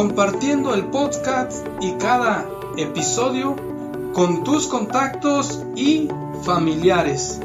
[0.00, 2.48] compartiendo el podcast y cada
[2.78, 3.54] episodio
[4.14, 6.08] con tus contactos y
[6.42, 7.38] familiares.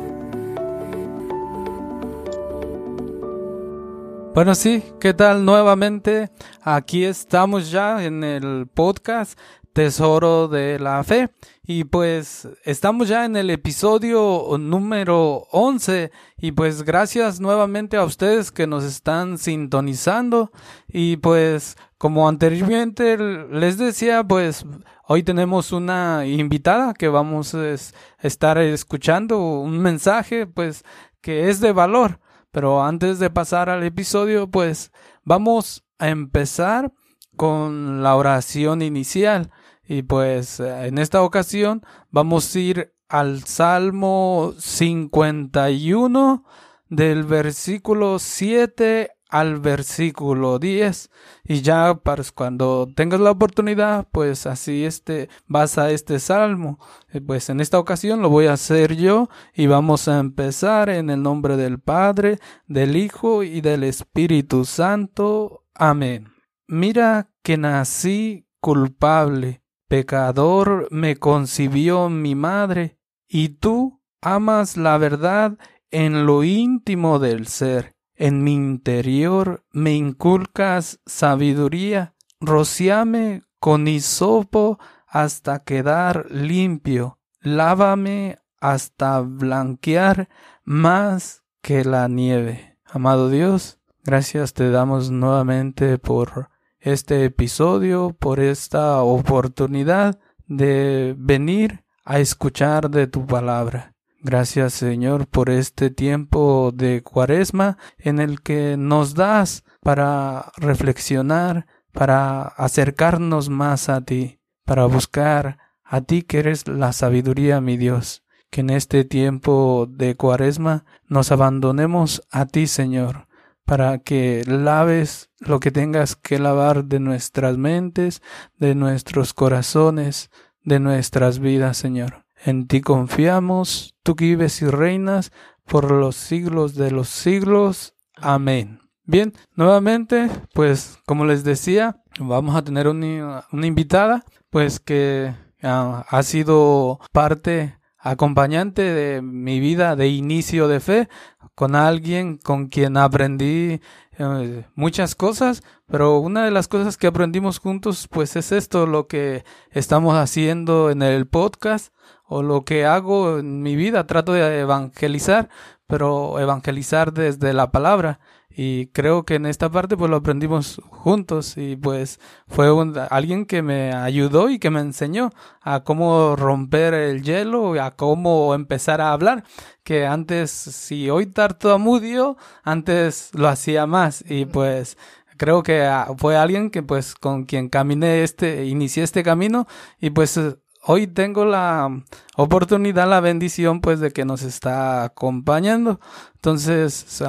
[4.33, 6.29] Bueno, sí, ¿qué tal nuevamente?
[6.61, 9.37] Aquí estamos ya en el podcast
[9.75, 11.29] Tesoro de la Fe.
[11.67, 18.53] Y pues estamos ya en el episodio número 11 y pues gracias nuevamente a ustedes
[18.53, 20.51] que nos están sintonizando
[20.87, 24.65] y pues como anteriormente les decía pues
[25.07, 27.75] hoy tenemos una invitada que vamos a
[28.21, 30.85] estar escuchando un mensaje pues
[31.19, 32.21] que es de valor.
[32.51, 34.93] Pero antes de pasar al episodio pues
[35.25, 36.93] vamos a empezar
[37.35, 39.51] con la oración inicial.
[39.87, 46.43] Y pues eh, en esta ocasión vamos a ir al Salmo 51
[46.89, 51.09] del versículo 7 al versículo 10
[51.43, 56.79] y ya para cuando tengas la oportunidad pues así este vas a este salmo.
[57.25, 61.21] Pues en esta ocasión lo voy a hacer yo y vamos a empezar en el
[61.21, 65.65] nombre del Padre del Hijo y del Espíritu Santo.
[65.73, 66.29] Amén.
[66.67, 72.97] Mira que nací culpable Pecador me concibió mi madre,
[73.27, 75.57] y tú amas la verdad
[75.91, 77.95] en lo íntimo del ser.
[78.15, 90.29] En mi interior me inculcas sabiduría, rociame con hisopo hasta quedar limpio, lávame hasta blanquear
[90.63, 92.77] más que la nieve.
[92.85, 96.49] Amado Dios, gracias te damos nuevamente por
[96.85, 103.95] este episodio, por esta oportunidad de venir a escuchar de tu palabra.
[104.21, 112.43] Gracias Señor por este tiempo de cuaresma en el que nos das para reflexionar, para
[112.43, 118.23] acercarnos más a ti, para buscar a ti que eres la sabiduría, mi Dios.
[118.51, 123.24] Que en este tiempo de cuaresma nos abandonemos a ti, Señor,
[123.65, 128.21] para que laves lo que tengas que lavar de nuestras mentes,
[128.57, 130.29] de nuestros corazones,
[130.63, 132.25] de nuestras vidas, Señor.
[132.43, 135.31] En ti confiamos, tú que vives y reinas
[135.65, 137.95] por los siglos de los siglos.
[138.15, 138.79] Amén.
[139.03, 146.23] Bien, nuevamente, pues como les decía, vamos a tener una, invitada, pues que ah, ha
[146.23, 151.09] sido parte acompañante de mi vida de inicio de fe,
[151.55, 153.81] con alguien con quien aprendí
[154.19, 159.07] eh, muchas cosas, pero una de las cosas que aprendimos juntos pues es esto, lo
[159.07, 161.93] que estamos haciendo en el podcast
[162.25, 165.49] o lo que hago en mi vida, trato de evangelizar,
[165.87, 168.19] pero evangelizar desde la palabra.
[168.49, 172.67] Y creo que en esta parte pues lo aprendimos juntos y pues fue
[173.11, 175.29] alguien que me ayudó y que me enseñó
[175.61, 179.43] a cómo romper el hielo, a cómo empezar a hablar,
[179.83, 184.97] que antes si hoy tartamudio, antes lo hacía más y pues
[185.37, 189.67] creo que ah, fue alguien que pues con quien caminé este, inicié este camino
[190.01, 190.39] y pues
[190.87, 192.03] hoy tengo la
[192.35, 195.99] oportunidad, la bendición, pues, de que nos está acompañando.
[196.35, 197.23] Entonces,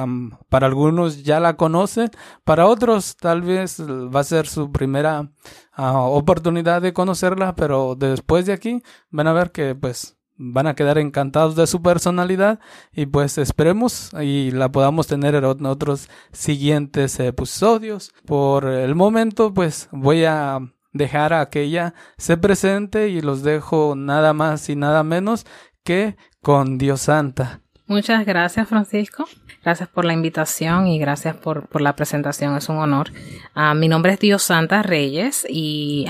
[0.49, 2.11] para algunos ya la conocen,
[2.43, 5.31] para otros tal vez va a ser su primera
[5.73, 10.75] ah, oportunidad de conocerla, pero después de aquí van a ver que, pues, van a
[10.75, 12.59] quedar encantados de su personalidad
[12.91, 18.13] y pues esperemos y la podamos tener en otros siguientes episodios.
[18.25, 20.59] Por el momento, pues, voy a
[20.97, 25.45] dejar a que ella se presente y los dejo nada más y nada menos
[25.83, 27.61] que con Dios Santa.
[27.85, 29.25] Muchas gracias Francisco,
[29.63, 33.11] gracias por la invitación y gracias por, por la presentación, es un honor.
[33.53, 36.05] Ah, mi nombre es Dios Santa Reyes y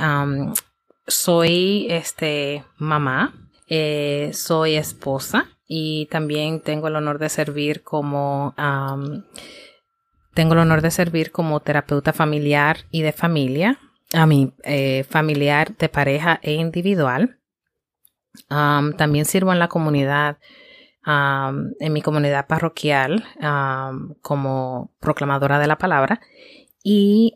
[1.06, 3.34] soy este mamá,
[3.68, 8.56] eh, soy esposa y también tengo el honor de servir como
[10.34, 13.80] tengo el honor de servir como terapeuta familiar y de familia,
[14.14, 17.40] a mi eh, familiar de pareja e individual.
[18.50, 20.38] también sirvo en la comunidad,
[21.06, 23.24] en mi comunidad parroquial
[24.22, 26.22] como proclamadora de la palabra
[26.84, 27.36] y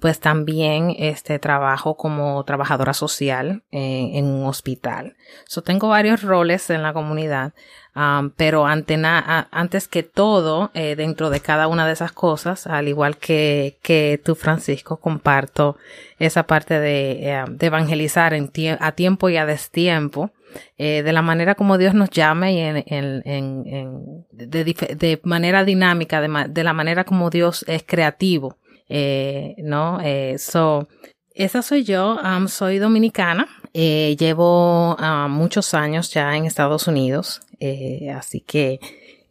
[0.00, 5.16] pues también este trabajo como trabajadora social eh, en un hospital.
[5.46, 7.52] So, tengo varios roles en la comunidad,
[7.96, 13.16] um, pero antes que todo, eh, dentro de cada una de esas cosas, al igual
[13.16, 15.76] que, que tú, Francisco, comparto
[16.20, 20.30] esa parte de, eh, evangelizar en a tiempo y a destiempo.
[20.78, 26.46] de la manera como Dios nos llame y en, en, de, de, manera dinámica, de,
[26.48, 28.56] de la manera como Dios es creativo
[28.88, 30.00] eh, ¿no?
[30.02, 30.88] Eh, so,
[31.34, 37.42] esa soy yo, um, soy dominicana, eh, llevo uh, muchos años ya en Estados Unidos,
[37.60, 38.80] eh, así que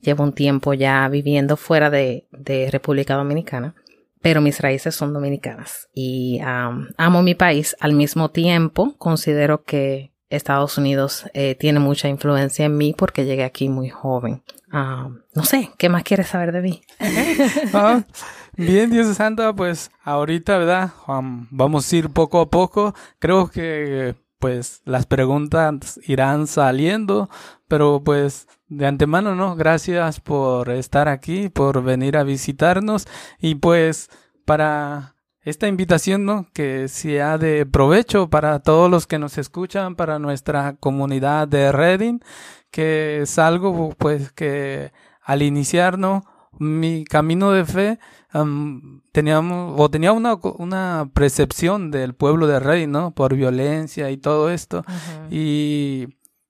[0.02, 3.76] llevo un tiempo ya viviendo fuera de, de República Dominicana,
[4.22, 7.76] pero mis raíces son dominicanas y um, amo mi país.
[7.80, 13.44] Al mismo tiempo, considero que Estados Unidos eh, tiene mucha influencia en mí porque llegué
[13.44, 14.44] aquí muy joven.
[14.72, 16.82] Ah, no sé, ¿qué más quieres saber de mí?
[17.74, 18.04] Ah,
[18.58, 20.92] bien, Dios Santa, pues ahorita, ¿verdad?
[21.52, 22.94] vamos a ir poco a poco.
[23.20, 27.30] Creo que pues las preguntas irán saliendo,
[27.68, 29.56] pero pues de antemano, ¿no?
[29.56, 33.08] Gracias por estar aquí, por venir a visitarnos
[33.40, 34.10] y pues
[34.46, 35.16] para
[35.48, 36.48] esta invitación, ¿no?
[36.54, 42.20] Que sea de provecho para todos los que nos escuchan, para nuestra comunidad de Reading,
[42.70, 46.26] que es algo, pues, que al iniciar, ¿no?
[46.60, 48.00] Mi camino de fe,
[49.12, 53.12] teníamos, o tenía una, una percepción del pueblo de Reading, ¿no?
[53.12, 54.84] Por violencia y todo esto.
[55.30, 56.08] y,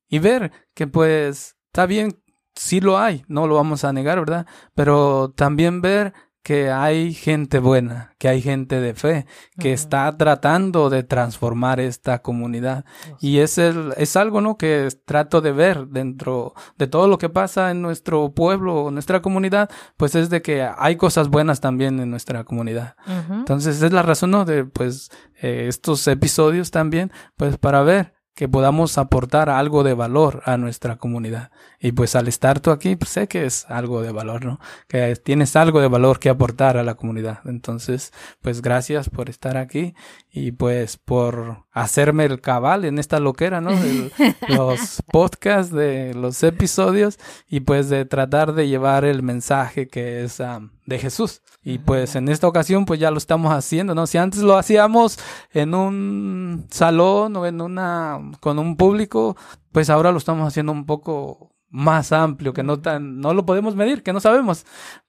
[0.09, 2.19] y ver que, pues, está bien,
[2.55, 4.47] sí lo hay, no lo vamos a negar, ¿verdad?
[4.75, 6.13] Pero también ver
[6.47, 9.25] que hay gente buena, que hay gente de fe,
[9.59, 12.85] que está tratando de transformar esta comunidad.
[13.19, 14.57] Y es, el, es algo, ¿no?
[14.57, 19.21] Que trato de ver dentro de todo lo que pasa en nuestro pueblo o nuestra
[19.21, 22.95] comunidad, pues es de que hay cosas buenas también en nuestra comunidad.
[23.29, 24.45] Entonces es la razón, ¿no?
[24.45, 25.11] De, pues,
[25.41, 30.97] eh, estos episodios también, pues, para ver que podamos aportar algo de valor a nuestra
[30.97, 31.49] comunidad.
[31.79, 34.59] Y pues al estar tú aquí, pues sé que es algo de valor, ¿no?
[34.87, 37.39] Que tienes algo de valor que aportar a la comunidad.
[37.45, 38.13] Entonces,
[38.43, 39.95] pues gracias por estar aquí
[40.37, 43.71] y pues por hacerme el cabal en esta loquera, ¿no?
[44.47, 47.17] Los podcasts, de los episodios
[47.47, 50.41] y pues de tratar de llevar el mensaje que es
[50.85, 51.41] de Jesús.
[51.63, 54.05] Y pues en esta ocasión pues ya lo estamos haciendo, ¿no?
[54.05, 55.17] Si antes lo hacíamos
[55.51, 59.35] en un salón o en una con un público,
[59.71, 63.75] pues ahora lo estamos haciendo un poco más amplio, que no tan, no lo podemos
[63.75, 64.65] medir, que no sabemos,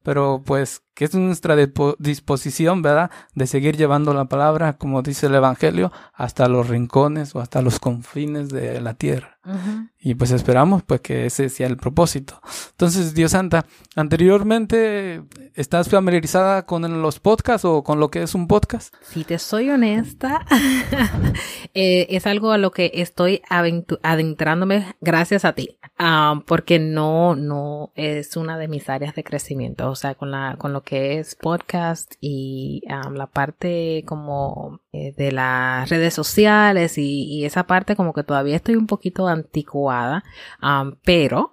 [0.08, 1.54] pero pues que es nuestra
[1.98, 3.10] disposición, ¿verdad?
[3.34, 7.78] De seguir llevando la palabra, como dice el Evangelio, hasta los rincones o hasta los
[7.78, 9.38] confines de la tierra.
[10.00, 12.40] Y pues esperamos pues que ese sea el propósito.
[12.72, 13.64] Entonces, Dios Santa,
[13.96, 15.22] anteriormente,
[15.54, 18.92] ¿estás familiarizada con los podcasts o con lo que es un podcast?
[19.02, 20.44] Si te soy honesta,
[21.74, 27.92] eh, es algo a lo que estoy adentrándome gracias a ti, ah, porque no, no
[27.94, 32.14] es una de mis áreas de crecimiento, sea, con la, con lo que es podcast
[32.20, 38.56] y la parte como eh, de las redes sociales y, esa parte como que todavía
[38.56, 40.24] estoy un poquito anticuada,
[41.04, 41.50] pero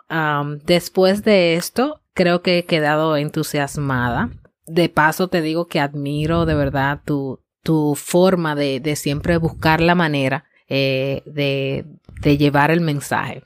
[0.65, 4.29] después de esto creo que he quedado entusiasmada.
[4.65, 9.81] De paso te digo que admiro de verdad tu, tu forma de, de siempre buscar
[9.81, 11.85] la manera eh, de,
[12.21, 13.43] de llevar el mensaje,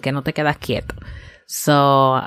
[0.00, 0.94] que no te quedas quieto.
[1.46, 2.20] So,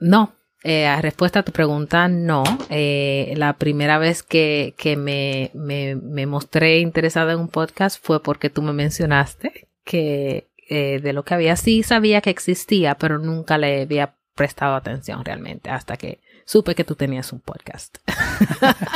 [0.00, 0.32] no,
[0.64, 2.44] eh, a respuesta a tu pregunta, no.
[2.70, 8.22] Eh, la primera vez que, que me, me, me, mostré interesada en un podcast fue
[8.22, 13.18] porque tú me mencionaste que eh, de lo que había sí sabía que existía, pero
[13.18, 17.98] nunca le había prestado atención realmente hasta que supe que tú tenías un podcast.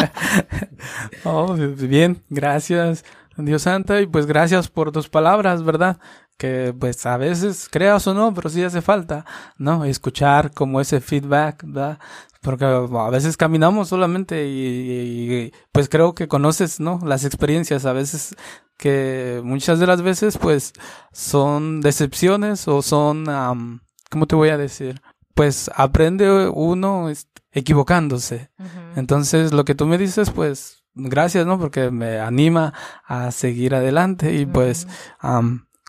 [1.24, 3.04] oh, bien, gracias,
[3.36, 5.98] Dios Santa, y pues gracias por tus palabras, ¿verdad?
[6.36, 9.24] Que pues a veces creas o no, pero sí hace falta,
[9.56, 9.84] ¿no?
[9.84, 11.98] Escuchar como ese feedback, ¿verdad?
[12.42, 17.00] Porque a veces caminamos solamente y, pues creo que conoces, ¿no?
[17.04, 18.36] Las experiencias a veces
[18.76, 20.72] que muchas de las veces pues
[21.12, 25.00] son decepciones o son, um, ¿cómo te voy a decir?
[25.34, 27.10] Pues aprende uno
[27.52, 28.50] equivocándose.
[28.96, 31.58] Entonces lo que tú me dices pues gracias, ¿no?
[31.58, 32.74] Porque me anima
[33.06, 34.86] a seguir adelante y pues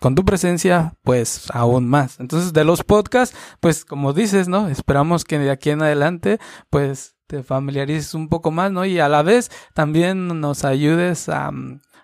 [0.00, 2.20] con tu presencia, pues aún más.
[2.20, 4.68] Entonces, de los podcasts, pues como dices, ¿no?
[4.68, 6.38] Esperamos que de aquí en adelante,
[6.70, 8.84] pues te familiarices un poco más, ¿no?
[8.84, 11.50] Y a la vez también nos ayudes a,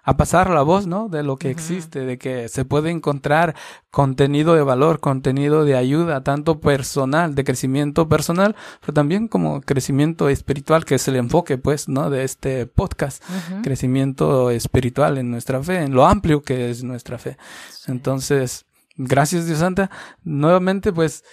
[0.04, 1.08] a pasar la voz, ¿no?
[1.08, 3.54] De lo que existe, de que se puede encontrar
[3.90, 10.28] contenido de valor, contenido de ayuda, tanto personal, de crecimiento personal, pero también como crecimiento
[10.28, 12.10] espiritual, que es el enfoque, pues, ¿no?
[12.10, 13.24] De este podcast.
[13.62, 17.38] Crecimiento espiritual en nuestra fe, en lo amplio que es nuestra fe.
[17.86, 19.90] Entonces, gracias Dios Santa.
[20.22, 21.24] Nuevamente, pues,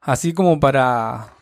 [0.00, 1.32] así como para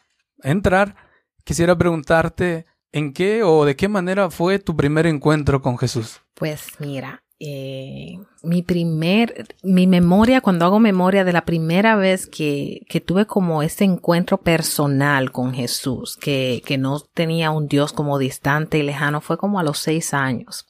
[0.43, 0.97] entrar,
[1.45, 6.21] quisiera preguntarte, ¿En qué o de qué manera fue tu primer encuentro con Jesús?
[6.35, 12.83] Pues mira, eh, mi primer, mi memoria, cuando hago memoria de la primera vez que,
[12.89, 18.17] que tuve como ese encuentro personal con Jesús, que, que no tenía un Dios como
[18.17, 20.65] distante y lejano, fue como a los seis años.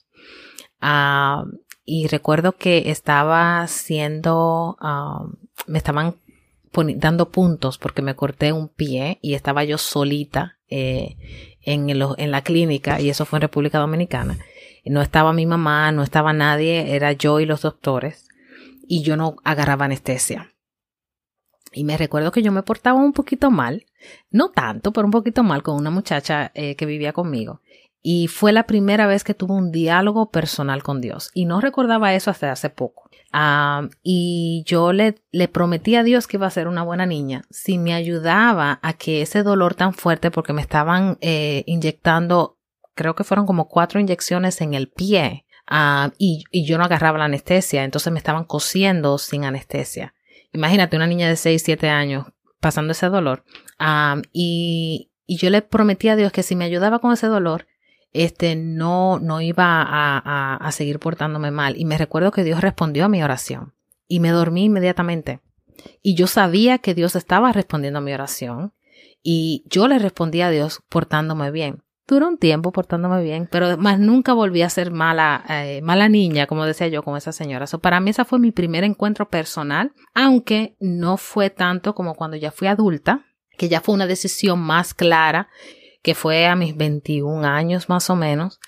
[0.81, 1.45] Ah,
[1.85, 5.27] y recuerdo que estaba haciendo, ah,
[5.67, 6.17] me estaban
[6.97, 11.17] dando puntos porque me corté un pie y estaba yo solita eh,
[11.65, 14.39] en, en la clínica y eso fue en República Dominicana.
[14.85, 18.29] No estaba mi mamá, no estaba nadie, era yo y los doctores
[18.87, 20.53] y yo no agarraba anestesia.
[21.73, 23.87] Y me recuerdo que yo me portaba un poquito mal,
[24.31, 27.61] no tanto, pero un poquito mal con una muchacha eh, que vivía conmigo.
[28.07, 31.31] Y fue la primera vez que tuve un diálogo personal con Dios.
[31.33, 33.09] Y no recordaba eso hasta hace poco.
[34.03, 37.79] Y yo le, le prometí a Dios que iba a ser una buena niña si
[37.79, 42.59] me ayudaba a que ese dolor tan fuerte, porque me estaban eh, inyectando,
[42.95, 45.47] creo que fueron como cuatro inyecciones en el pie,
[46.19, 50.15] y, y, yo no agarraba la anestesia, entonces me estaban cosiendo sin anestesia.
[50.53, 52.27] Imagínate una niña de 6, 7 años
[52.61, 53.45] pasando ese dolor.
[54.31, 57.67] Y, y yo le prometí a Dios que si me ayudaba con ese dolor,
[58.15, 61.77] este, no, no iba a, a, a seguir portándome mal.
[61.77, 63.75] Y me recuerdo que Dios respondió a mi oración
[64.09, 65.41] y me dormí inmediatamente.
[66.01, 68.73] Y yo sabía que Dios estaba respondiendo a mi oración
[69.23, 71.83] y yo le respondí a Dios portándome bien.
[72.07, 76.47] Duró un tiempo portándome bien, pero más nunca volví a ser mala, eh, mala niña,
[76.47, 77.67] como decía yo, con esa señora.
[77.67, 82.37] So, para mí esa fue mi primer encuentro personal, aunque no fue tanto como cuando
[82.37, 83.25] ya fui adulta,
[83.57, 85.49] que ya fue una decisión más clara
[86.05, 88.61] que fue a mis 21 años más o menos,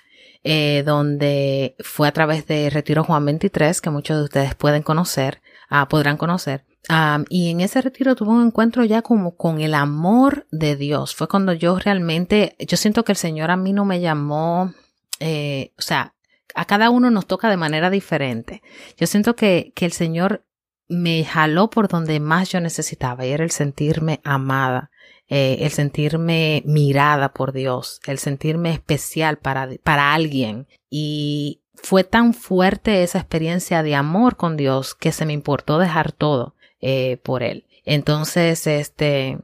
[0.43, 5.43] eh, donde fue a través de Retiro Juan 23, que muchos de ustedes pueden conocer,
[5.69, 6.64] ah, podrán conocer.
[7.28, 11.14] y en ese retiro tuve un encuentro ya como con el amor de Dios.
[11.14, 14.73] Fue cuando yo realmente, yo siento que el Señor a mí no me llamó,
[15.21, 16.14] eh, o sea,
[16.55, 18.62] a cada uno nos toca de manera diferente.
[18.97, 20.47] Yo siento que, que el Señor
[20.88, 24.90] me jaló por donde más yo necesitaba y era el sentirme amada,
[25.28, 30.68] eh, el sentirme mirada por Dios, el sentirme especial para, para alguien.
[30.88, 36.12] Y fue tan fuerte esa experiencia de amor con Dios que se me importó dejar
[36.12, 37.66] todo eh, por Él.
[37.85, 39.38] Entonces, este,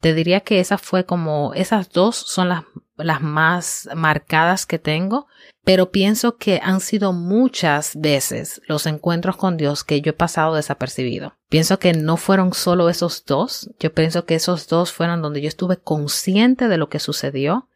[0.00, 2.64] te diría que esa fue como, esas dos son las,
[2.96, 5.26] las más marcadas que tengo,
[5.68, 10.54] pero pienso que han sido muchas veces los encuentros con Dios que yo he pasado
[10.54, 11.34] desapercibido.
[11.50, 15.48] Pienso que no fueron solo esos dos, yo pienso que esos dos fueron donde yo
[15.48, 17.68] estuve consciente de lo que sucedió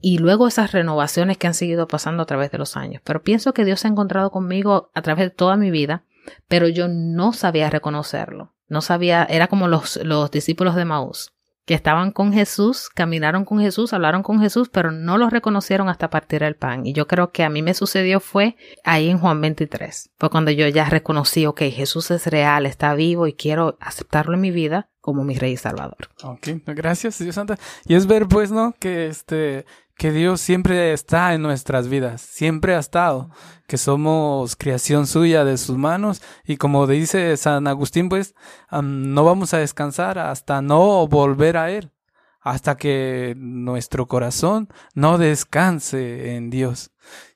[0.00, 3.00] y luego esas renovaciones que han seguido pasando a través de los años.
[3.04, 6.02] Pero pienso que Dios se ha encontrado conmigo a través de toda mi vida,
[6.48, 8.54] pero yo no sabía reconocerlo.
[8.66, 11.35] No sabía, era como los, los discípulos de Maús
[11.66, 16.10] que estaban con Jesús, caminaron con Jesús, hablaron con Jesús, pero no los reconocieron hasta
[16.10, 16.86] partir el pan.
[16.86, 20.10] Y yo creo que a mí me sucedió fue ahí en Juan 23.
[20.16, 24.42] Fue cuando yo ya reconocí, ok, Jesús es real, está vivo y quiero aceptarlo en
[24.42, 26.08] mi vida como mi Rey y Salvador.
[26.22, 27.58] Ok, gracias Dios Santa.
[27.84, 28.74] Y es ver pues, ¿no?
[28.78, 33.30] Que este, que Dios siempre está en nuestras vidas, siempre ha estado,
[33.66, 38.34] que somos creación suya de sus manos y como dice San Agustín, pues
[38.70, 41.92] no vamos a descansar hasta no volver a Él,
[42.40, 46.92] hasta que nuestro corazón no descanse en Dios.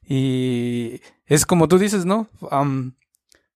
[0.06, 2.28] Y es como tú dices, ¿no?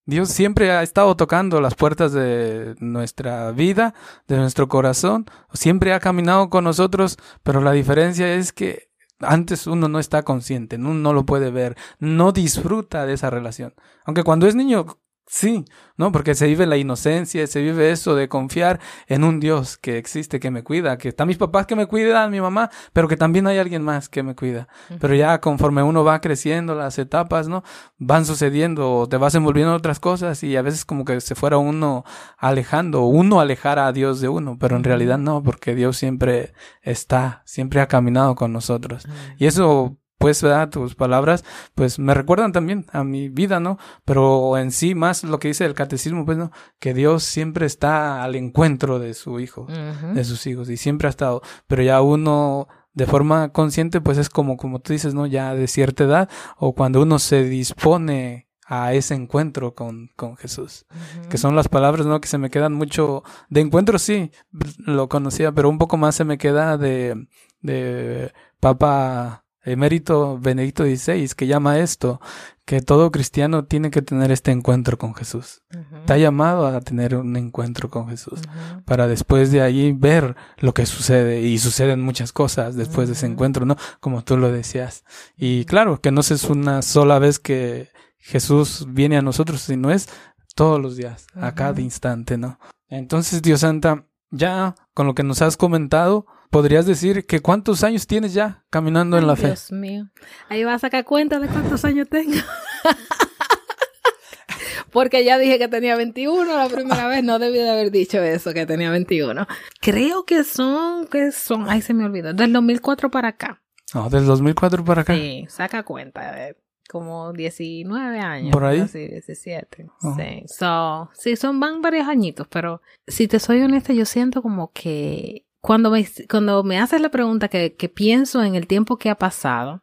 [0.06, 3.94] Dios siempre ha estado tocando las puertas de nuestra vida,
[4.28, 9.88] de nuestro corazón, siempre ha caminado con nosotros, pero la diferencia es que antes uno
[9.88, 13.74] no está consciente, uno no lo puede ver, no disfruta de esa relación.
[14.04, 14.98] Aunque cuando es niño
[15.34, 15.64] Sí,
[15.96, 16.12] ¿no?
[16.12, 20.38] Porque se vive la inocencia, se vive eso de confiar en un Dios que existe,
[20.38, 23.48] que me cuida, que están mis papás que me cuidan, mi mamá, pero que también
[23.48, 24.68] hay alguien más que me cuida.
[25.00, 27.64] Pero ya conforme uno va creciendo, las etapas, ¿no?
[27.98, 31.58] Van sucediendo, te vas envolviendo en otras cosas y a veces como que se fuera
[31.58, 32.04] uno
[32.38, 37.42] alejando, uno alejara a Dios de uno, pero en realidad no, porque Dios siempre está,
[37.44, 39.04] siempre ha caminado con nosotros.
[39.36, 40.70] Y eso después, ¿verdad?
[40.70, 43.78] Tus palabras, pues me recuerdan también a mi vida, ¿no?
[44.04, 46.50] Pero en sí, más lo que dice el catecismo, pues, ¿no?
[46.78, 51.10] Que Dios siempre está al encuentro de su hijo, de sus hijos, y siempre ha
[51.10, 51.42] estado.
[51.66, 55.26] Pero ya uno de forma consciente, pues es como, como tú dices, ¿no?
[55.26, 60.86] Ya de cierta edad, o cuando uno se dispone a ese encuentro con, con Jesús.
[61.28, 62.20] Que son las palabras, ¿no?
[62.20, 64.30] Que se me quedan mucho de encuentro, sí,
[64.78, 67.26] lo conocía, pero un poco más se me queda de,
[67.60, 72.20] de Papa Emérito Benedicto XVI, que llama esto,
[72.64, 75.62] que todo cristiano tiene que tener este encuentro con Jesús.
[76.00, 78.40] Está llamado a tener un encuentro con Jesús,
[78.84, 83.26] para después de ahí ver lo que sucede, y suceden muchas cosas después de ese
[83.26, 83.76] encuentro, ¿no?
[84.00, 85.04] Como tú lo decías.
[85.36, 90.08] Y claro, que no es una sola vez que Jesús viene a nosotros, sino es
[90.54, 92.58] todos los días, a cada instante, ¿no?
[92.88, 98.06] Entonces, Dios Santa, ya con lo que nos has comentado, podrías decir que cuántos años
[98.06, 99.48] tienes ya caminando en la fe.
[99.48, 100.08] Dios mío.
[100.48, 102.32] Ahí vas a sacar cuenta de cuántos años tengo.
[104.92, 108.54] Porque ya dije que tenía 21 la primera vez, no debí de haber dicho eso,
[108.54, 109.48] que tenía 21.
[109.80, 113.60] Creo que son, que son, ay se me olvidó, del 2004 para acá.
[113.92, 115.16] No, del 2004 para acá.
[115.16, 116.30] Sí, saca cuenta.
[116.30, 116.56] De,
[116.88, 118.52] como 19 años.
[118.52, 118.86] ¿Por ahí?
[118.86, 119.88] Sí, 17.
[120.00, 120.44] Sí.
[120.46, 125.46] So, sí, son van varios añitos, pero si te soy honesta, yo siento como que
[125.64, 129.14] cuando me, cuando me haces la pregunta que, que pienso en el tiempo que ha
[129.14, 129.82] pasado,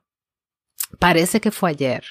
[1.00, 2.04] parece que fue ayer.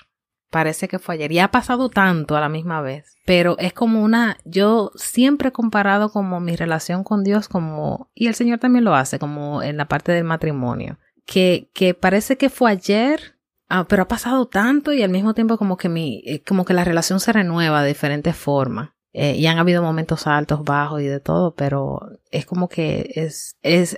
[0.50, 1.30] Parece que fue ayer.
[1.30, 3.14] Y ha pasado tanto a la misma vez.
[3.24, 8.26] Pero es como una, yo siempre he comparado como mi relación con Dios como, y
[8.26, 10.98] el Señor también lo hace, como en la parte del matrimonio.
[11.24, 13.40] Que, que parece que fue ayer,
[13.72, 16.74] Ah, pero ha pasado tanto y al mismo tiempo como que mi, eh, como que
[16.74, 18.90] la relación se renueva de diferentes formas.
[19.12, 22.00] Eh, y han habido momentos altos, bajos y de todo, pero
[22.30, 23.96] es como que es, es,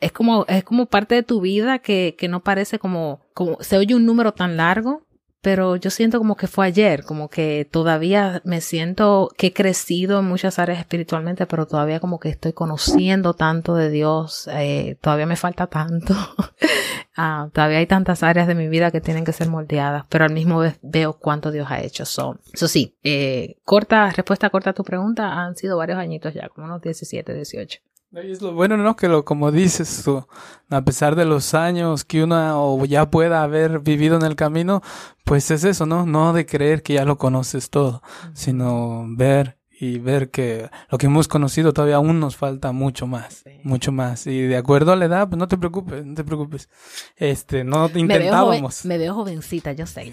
[0.00, 3.78] es como, es como parte de tu vida que, que no parece como, como, se
[3.78, 5.06] oye un número tan largo,
[5.42, 10.20] pero yo siento como que fue ayer, como que todavía me siento que he crecido
[10.20, 15.26] en muchas áreas espiritualmente, pero todavía como que estoy conociendo tanto de Dios, eh, todavía
[15.26, 16.14] me falta tanto,
[17.16, 20.32] ah, todavía hay tantas áreas de mi vida que tienen que ser moldeadas, pero al
[20.32, 22.02] mismo vez veo cuánto Dios ha hecho.
[22.02, 26.66] Eso sí, eh, corta, respuesta corta a tu pregunta, han sido varios añitos ya, como
[26.66, 27.80] unos 17, 18.
[28.12, 28.96] Es lo bueno, ¿no?
[28.96, 30.26] Que lo, como dices tú,
[30.68, 34.82] a pesar de los años que uno ya pueda haber vivido en el camino,
[35.24, 36.06] pues es eso, ¿no?
[36.06, 38.02] No de creer que ya lo conoces todo,
[38.34, 43.44] sino ver y ver que lo que hemos conocido todavía aún nos falta mucho más,
[43.64, 44.26] mucho más.
[44.26, 46.68] Y de acuerdo a la edad, pues no te preocupes, no te preocupes.
[47.16, 48.84] Este, no intentábamos.
[48.84, 50.12] Me veo, jovencita, yo sé.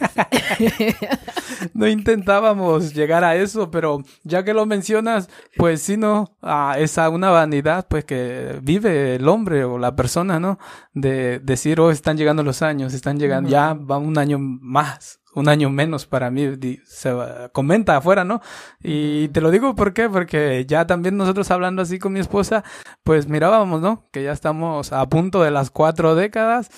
[1.74, 7.10] no intentábamos llegar a eso, pero ya que lo mencionas, pues sí, no, a esa
[7.10, 10.60] una vanidad, pues que vive el hombre o la persona, ¿no?
[10.94, 15.50] De decir, oh, están llegando los años, están llegando, ya va un año más, un
[15.50, 17.14] año menos para mí, se
[17.52, 18.42] comenta afuera, ¿no?
[18.82, 20.10] Y te lo digo ¿por qué?
[20.10, 22.64] porque ya también nosotros hablando así con mi esposa,
[23.04, 24.10] pues mirábamos, ¿no?
[24.12, 26.70] Que ya estamos a punto de las cuatro décadas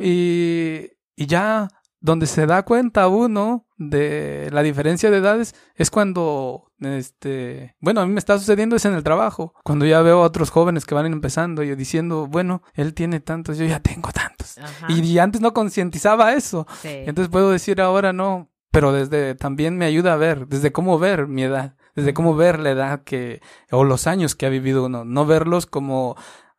[0.00, 1.68] y, y ya
[2.00, 8.06] donde se da cuenta uno de la diferencia de edades es cuando, este, bueno, a
[8.06, 10.94] mí me está sucediendo es en el trabajo, cuando ya veo a otros jóvenes que
[10.94, 14.56] van empezando y diciendo, bueno, él tiene tantos, yo ya tengo tantos.
[14.88, 16.66] Y, antes no concientizaba eso.
[16.82, 21.26] Entonces puedo decir ahora no, pero desde también me ayuda a ver, desde cómo ver
[21.26, 25.04] mi edad, desde cómo ver la edad que, o los años que ha vivido uno,
[25.04, 26.16] no verlos como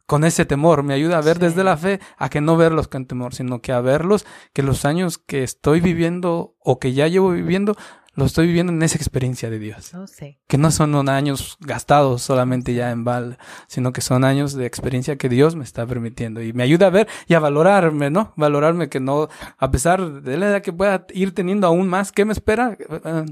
[0.08, 3.06] con ese temor, me ayuda a ver desde la fe, a que no verlos con
[3.06, 7.32] temor, sino que a verlos que los años que estoy viviendo o que ya llevo
[7.32, 7.76] viviendo
[8.18, 9.94] lo estoy viviendo en esa experiencia de Dios.
[9.94, 10.06] Oh,
[10.48, 15.18] que no son años gastados solamente ya en bal, sino que son años de experiencia
[15.18, 16.42] que Dios me está permitiendo.
[16.42, 18.34] Y me ayuda a ver y a valorarme, ¿no?
[18.36, 22.26] Valorarme que no, a pesar de la edad que pueda ir teniendo aún más, ¿qué
[22.26, 22.76] me espera?
[22.80, 23.26] Eh,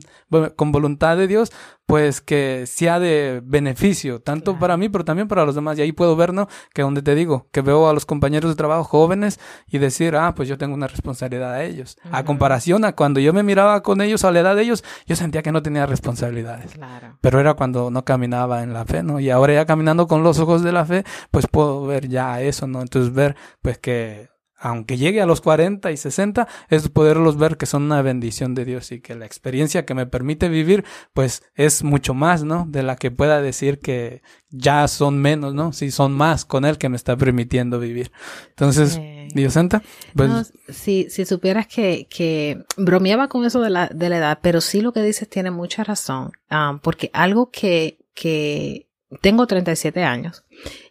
[0.56, 1.52] con voluntad de Dios,
[1.86, 5.78] pues que sea de beneficio, tanto para mí, pero también para los demás.
[5.78, 6.48] Y ahí puedo ver, ¿no?
[6.74, 10.34] Que donde te digo, que veo a los compañeros de trabajo jóvenes y decir, ah,
[10.36, 11.98] pues yo tengo una responsabilidad a ellos.
[12.12, 15.16] A comparación a cuando yo me miraba con ellos a la edad de ellos, yo
[15.16, 16.74] sentía que no tenía responsabilidades.
[16.74, 17.18] Claro.
[17.22, 19.20] Pero era cuando no caminaba en la fe, ¿no?
[19.20, 22.68] Y ahora ya caminando con los ojos de la fe, pues puedo ver ya eso,
[22.68, 22.82] ¿no?
[22.82, 27.66] Entonces ver, pues que aunque llegue a los 40 y 60, es poderlos ver que
[27.66, 31.84] son una bendición de Dios y que la experiencia que me permite vivir, pues es
[31.84, 32.66] mucho más, ¿no?
[32.68, 35.74] De la que pueda decir que ya son menos, ¿no?
[35.74, 38.12] Si son más con Él que me está permitiendo vivir.
[38.50, 39.00] Entonces,
[39.34, 39.84] Dios Santa,
[40.16, 40.54] pues...
[40.70, 44.80] si, si supieras que, que bromeaba con eso de la, de la edad, pero sí
[44.80, 48.88] lo que dices tiene mucha razón, ah, porque algo que, que
[49.22, 50.46] tengo 37 años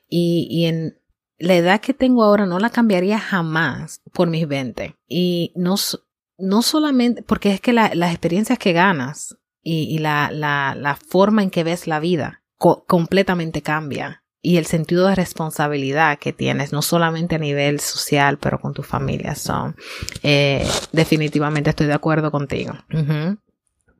[0.08, 0.98] y, y en
[1.44, 4.96] la edad que tengo ahora no la cambiaría jamás por mis 20.
[5.08, 5.76] Y no,
[6.38, 11.50] no solamente, porque es que las experiencias que ganas y, la, la, la, forma en
[11.50, 14.22] que ves la vida completamente cambia.
[14.42, 18.82] Y el sentido de responsabilidad que tienes, no solamente a nivel social, pero con tu
[18.82, 19.34] familia.
[19.34, 19.74] son
[20.22, 22.74] eh, definitivamente estoy de acuerdo contigo.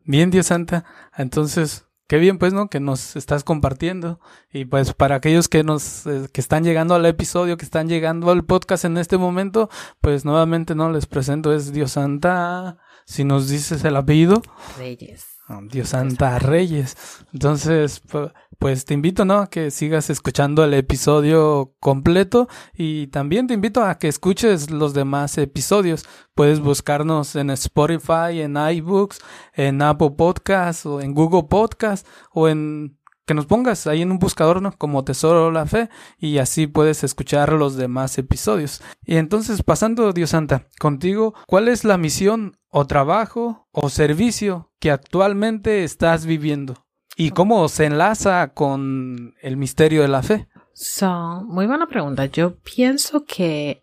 [0.04, 0.85] Bien, Dios Santa.
[1.16, 2.69] Entonces, Qué bien, pues, ¿no?
[2.69, 4.21] Que nos estás compartiendo.
[4.53, 8.31] Y pues para aquellos que nos, eh, que están llegando al episodio, que están llegando
[8.31, 10.90] al podcast en este momento, pues nuevamente, ¿no?
[10.90, 12.79] Les presento, es Dios Santa.
[13.07, 14.43] Si nos dices el apellido.
[14.79, 15.35] Reyes.
[15.71, 16.97] Dios Santa Reyes.
[17.33, 19.38] Entonces, pues te invito, ¿no?
[19.38, 24.95] A que sigas escuchando el episodio completo y también te invito a que escuches los
[24.95, 26.05] demás episodios.
[26.35, 29.21] Puedes buscarnos en Spotify, en iBooks,
[29.55, 34.19] en Apple Podcasts o en Google Podcasts o en que nos pongas ahí en un
[34.19, 34.73] buscador, ¿no?
[34.73, 35.88] Como Tesoro la Fe,
[36.19, 38.83] y así puedes escuchar los demás episodios.
[39.05, 44.90] Y entonces, pasando, Dios Santa, contigo, ¿cuál es la misión o trabajo o servicio que
[44.90, 46.84] actualmente estás viviendo?
[47.16, 50.48] ¿Y cómo se enlaza con el misterio de la fe?
[50.72, 52.27] So, muy buena pregunta.
[52.27, 53.81] Yo pienso que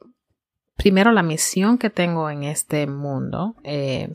[0.75, 4.09] primero la misión que tengo en este mundo eh,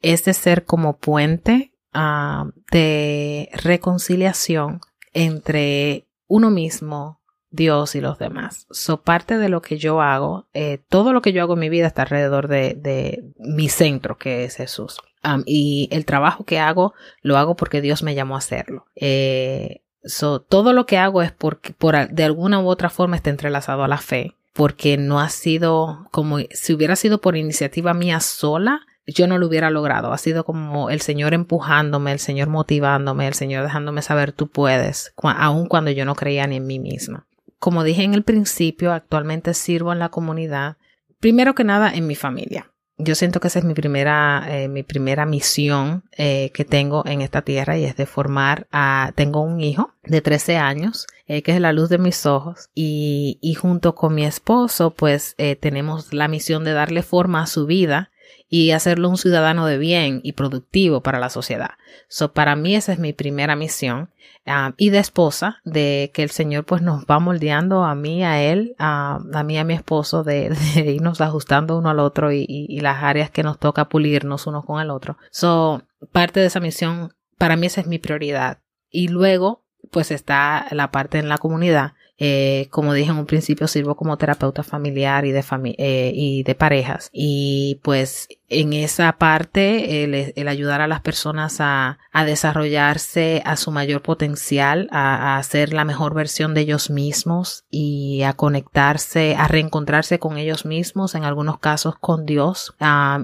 [0.00, 4.80] es de ser como puente Ah, de reconciliación
[5.12, 7.20] entre uno mismo,
[7.54, 8.66] Dios y los demás.
[8.70, 11.68] So, parte de lo que yo hago, eh, todo lo que yo hago en mi
[11.68, 14.98] vida está alrededor de, mi centro, que es Jesús.
[15.46, 18.86] y el trabajo que hago, lo hago porque Dios me llamó a hacerlo.
[18.96, 23.30] Eh, so, todo lo que hago es porque por, de alguna u otra forma está
[23.30, 28.20] entrelazado a la fe, porque no ha sido como si hubiera sido por iniciativa mía
[28.20, 30.12] sola, yo no lo hubiera logrado.
[30.12, 35.14] Ha sido como el Señor empujándome, el Señor motivándome, el Señor dejándome saber tú puedes,
[35.22, 37.26] aun cuando yo no creía ni en mí misma.
[37.64, 40.76] Como dije en el principio, actualmente sirvo en la comunidad,
[41.18, 42.70] primero que nada en mi familia.
[42.98, 47.22] Yo siento que esa es mi primera, eh, mi primera misión eh, que tengo en
[47.22, 51.52] esta tierra y es de formar a, tengo un hijo de 13 años, eh, que
[51.52, 56.28] es la luz de mis ojos y, y junto con mi esposo pues tenemos la
[56.28, 58.10] misión de darle forma a su vida
[58.48, 61.72] y hacerlo un ciudadano de bien y productivo para la sociedad.
[62.08, 64.10] So, para mí esa es mi primera misión
[64.46, 68.42] ah, y de esposa, de que el Señor pues nos va moldeando a mí, a
[68.42, 73.30] Él, a, mí, a mi esposo, de, irnos ajustando uno al otro y, las áreas
[73.30, 75.16] que nos toca pulirnos uno con el otro.
[75.30, 78.58] So, parte de esa misión, para mí esa es mi prioridad.
[78.90, 83.66] Y luego, pues está la parte en la comunidad eh, como dije en un principio,
[83.66, 85.44] sirvo como terapeuta familiar y de,
[85.78, 87.10] eh, y de parejas.
[87.12, 88.28] Y pues
[88.60, 95.36] en esa parte, el, ayudar a las personas a, desarrollarse a su mayor potencial, a,
[95.36, 101.14] hacer la mejor versión de ellos mismos y a conectarse, a reencontrarse con ellos mismos,
[101.14, 102.74] en algunos casos con Dios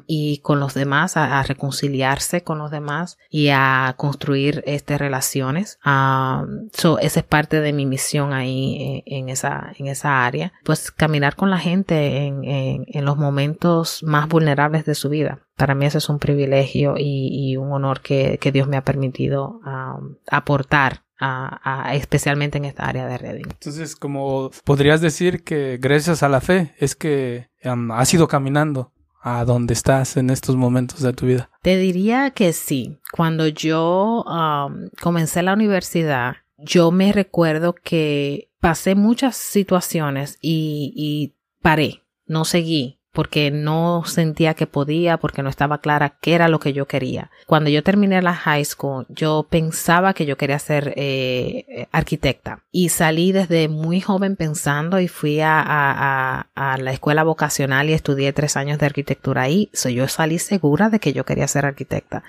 [0.07, 5.79] y con los demás, a, reconciliarse con los demás y a construir este, relaciones.
[5.85, 10.53] esa es parte de mi misión ahí eh, en, esa, en esa área.
[10.65, 15.20] Pues caminar con la gente en, en los momentos más vulnerables de su vida.
[15.57, 20.17] Para mí ese es un privilegio y, un honor que, Dios me ha permitido um,
[20.31, 23.45] aportar a, especialmente en esta área de Reading.
[23.51, 28.93] Entonces, como podrías decir que gracias a la fe es que um, has ido caminando
[29.21, 31.51] a donde estás en estos momentos de tu vida.
[31.61, 32.99] Te diría que sí.
[33.13, 42.03] Cuando yo um, comencé la universidad, yo me recuerdo que pasé muchas situaciones y paré,
[42.27, 46.73] no seguí porque no sentía que podía, porque no estaba clara qué era lo que
[46.73, 47.31] yo quería.
[47.47, 52.91] Cuando yo terminé la high school, yo pensaba que yo quería ser eh, arquitecta y
[52.91, 58.33] salí desde muy joven pensando y fui a, a, a, la escuela vocacional y estudié
[58.33, 59.71] tres años de arquitectura ahí.
[59.73, 62.23] So, yo salí segura de que yo quería ser arquitecta.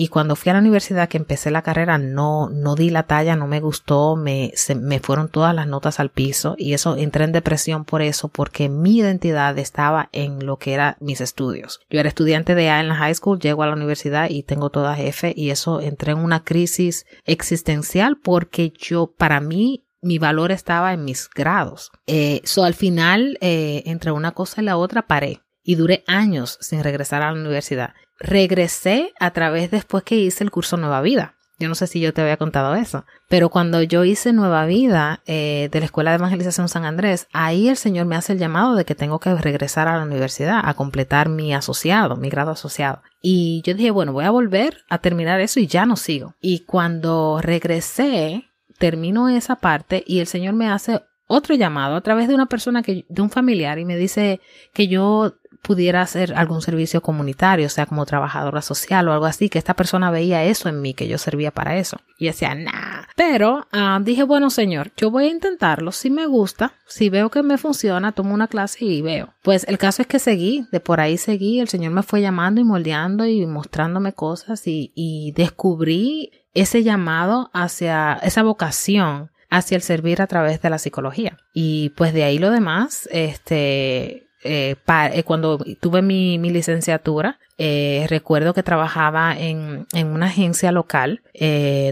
[0.00, 3.34] Y cuando fui a la universidad que empecé la carrera, no, no di la talla,
[3.34, 7.24] no me gustó, me, se, me fueron todas las notas al piso y eso entré
[7.24, 11.80] en depresión por eso, porque mi identidad estaba en lo que era mis estudios.
[11.90, 14.70] Yo era estudiante de A en la high school, llego a la universidad y tengo
[14.70, 20.52] toda F y eso entré en una crisis existencial porque yo, para mí, mi valor
[20.52, 21.90] estaba en mis grados.
[22.06, 26.56] Eh, so al final, eh, entre una cosa y la otra, paré y duré años
[26.60, 31.34] sin regresar a la universidad regresé a través después que hice el curso Nueva Vida.
[31.60, 35.22] Yo no sé si yo te había contado eso, pero cuando yo hice Nueva Vida
[35.26, 38.76] eh, de la Escuela de Evangelización San Andrés, ahí el Señor me hace el llamado
[38.76, 43.02] de que tengo que regresar a la universidad a completar mi asociado, mi grado asociado.
[43.20, 46.36] Y yo dije, bueno, voy a volver a terminar eso y ya no sigo.
[46.40, 48.44] Y cuando regresé,
[48.78, 52.82] termino esa parte y el Señor me hace otro llamado a través de una persona
[52.82, 54.40] que, de un familiar y me dice
[54.72, 59.48] que yo pudiera hacer algún servicio comunitario, o sea, como trabajadora social o algo así,
[59.48, 61.98] que esta persona veía eso en mí, que yo servía para eso.
[62.18, 63.04] Y decía, nah.
[63.16, 65.92] Pero ah, dije, bueno, señor, yo voy a intentarlo.
[65.92, 69.34] Si me gusta, si veo que me funciona, tomo una clase y veo.
[69.42, 72.60] Pues el caso es que seguí, de por ahí seguí, el Señor me fue llamando
[72.60, 79.82] y moldeando y mostrándome cosas y, y descubrí ese llamado hacia esa vocación hacia el
[79.82, 81.38] servir a través de la psicología.
[81.54, 88.54] Y pues de ahí lo demás, este, eh, eh, cuando tuve mi, licenciatura, eh, recuerdo
[88.54, 91.22] que trabajaba en, una agencia local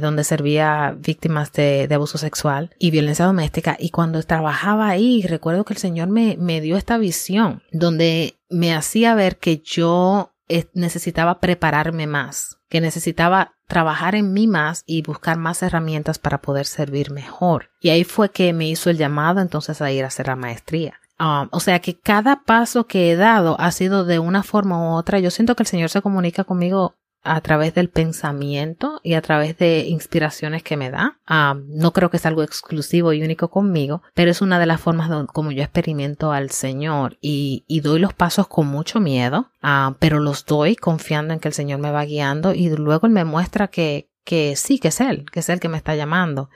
[0.00, 3.76] donde servía víctimas de, abuso sexual y violencia doméstica.
[3.78, 8.74] Y cuando trabajaba ahí, recuerdo que el Señor me, me dio esta visión donde me
[8.74, 10.32] hacía ver que yo
[10.74, 16.66] necesitaba prepararme más, que necesitaba trabajar en mí más y buscar más herramientas para poder
[16.66, 17.70] servir mejor.
[17.80, 21.00] Y ahí fue que me hizo el llamado entonces a ir a hacer la maestría.
[21.18, 24.94] Um, o sea que cada paso que he dado ha sido de una forma u
[24.96, 25.18] otra.
[25.18, 26.94] Yo siento que el Señor se comunica conmigo
[27.26, 31.18] a través del pensamiento y a través de inspiraciones que me da.
[31.28, 34.80] Um, no creo que es algo exclusivo y único conmigo, pero es una de las
[34.80, 40.18] formas como yo experimento al Señor y, doy los pasos con mucho miedo, uh, pero
[40.18, 44.08] los doy confiando en que el Señor me va guiando y luego me muestra que,
[44.24, 46.48] que sí, que es Él, que es Él que me está llamando.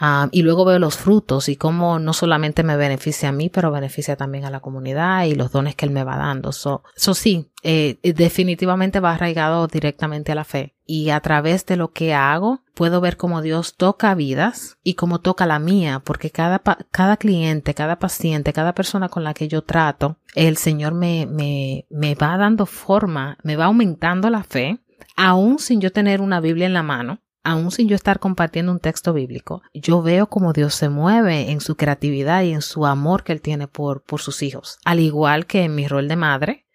[0.00, 3.70] Um, y luego veo los frutos y cómo no solamente me beneficia a mí, pero
[3.70, 6.50] beneficia también a la comunidad y los dones que él me va dando.
[6.50, 10.74] Eso so, sí, eh, definitivamente va arraigado directamente a la fe.
[10.84, 15.20] Y a través de lo que hago, puedo ver cómo Dios toca vidas y cómo
[15.20, 19.62] toca la mía, porque cada, cada cliente, cada paciente, cada persona con la que yo
[19.62, 24.80] trato, el Señor me, me, me va dando forma, me va aumentando la fe,
[25.16, 28.80] aún sin yo tener una Biblia en la mano aún sin yo estar compartiendo un
[28.80, 33.22] texto bíblico, yo veo cómo Dios se mueve en su creatividad y en su amor
[33.22, 34.78] que Él tiene por, por sus hijos.
[34.84, 36.66] Al igual que en mi rol de madre,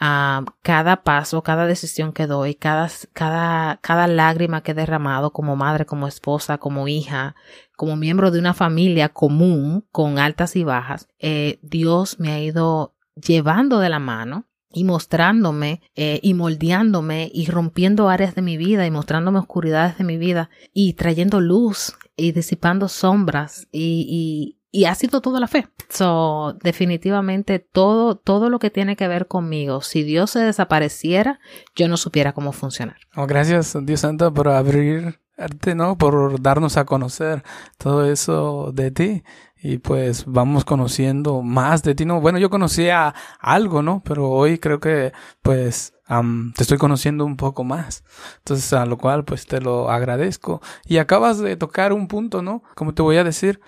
[0.00, 5.56] uh, cada paso, cada decisión que doy, cada, cada, cada lágrima que he derramado como
[5.56, 7.34] madre, como esposa, como hija,
[7.76, 12.94] como miembro de una familia común con altas y bajas, eh, Dios me ha ido
[13.16, 18.86] llevando de la mano y mostrándome eh, y moldeándome y rompiendo áreas de mi vida
[18.86, 24.94] y mostrándome oscuridades de mi vida y trayendo luz y disipando sombras y, y, ha
[24.94, 25.68] sido toda la fe.
[25.88, 31.40] So, definitivamente todo, todo lo que tiene que ver conmigo, si Dios se desapareciera,
[31.76, 32.96] yo no supiera cómo funcionar.
[33.14, 35.20] Oh, gracias, Dios Santo, por abrir
[35.74, 35.96] ¿no?
[35.96, 37.42] Por darnos a conocer
[37.78, 39.24] todo eso de ti
[39.62, 42.20] y pues vamos conociendo más de ti, ¿no?
[42.20, 44.02] Bueno, yo conocía algo, ¿no?
[44.04, 45.94] Pero hoy creo que pues
[46.54, 48.04] te estoy conociendo un poco más.
[48.38, 50.60] Entonces, a lo cual pues te lo agradezco.
[50.84, 52.62] Y acabas de tocar un punto, ¿no?
[52.74, 53.60] Como te voy a decir,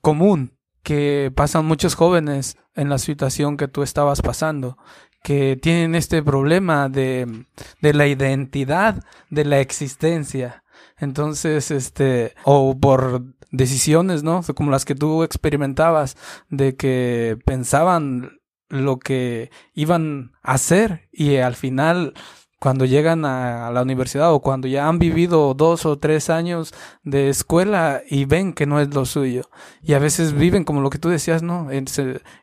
[0.00, 4.76] común, que pasan muchos jóvenes en la situación que tú estabas pasando
[5.22, 7.46] que tienen este problema de,
[7.80, 10.61] de la identidad, de la existencia.
[11.02, 14.40] Entonces, este, o por decisiones, ¿no?
[14.54, 16.16] Como las que tú experimentabas,
[16.48, 18.38] de que pensaban
[18.68, 22.14] lo que iban a hacer y al final
[22.60, 27.28] cuando llegan a la universidad o cuando ya han vivido dos o tres años de
[27.28, 29.50] escuela y ven que no es lo suyo.
[29.82, 31.72] Y a veces viven como lo que tú decías, ¿no?
[31.72, 31.86] En,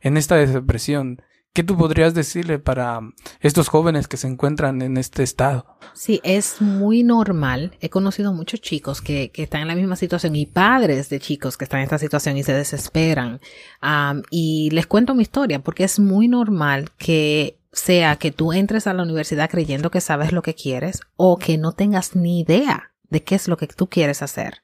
[0.02, 1.22] en esta depresión.
[1.54, 3.00] ¿Qué tú podrías decirle para
[3.40, 5.66] estos jóvenes que se encuentran en este estado?
[5.94, 7.76] Sí, es muy normal.
[7.82, 11.58] He conocido muchos chicos que, que están en la misma situación y padres de chicos
[11.58, 13.40] que están en esta situación y se desesperan.
[14.30, 18.94] Y les cuento mi historia porque es muy normal que sea que tú entres a
[18.94, 23.24] la universidad creyendo que sabes lo que quieres o que no tengas ni idea de
[23.24, 24.62] qué es lo que tú quieres hacer.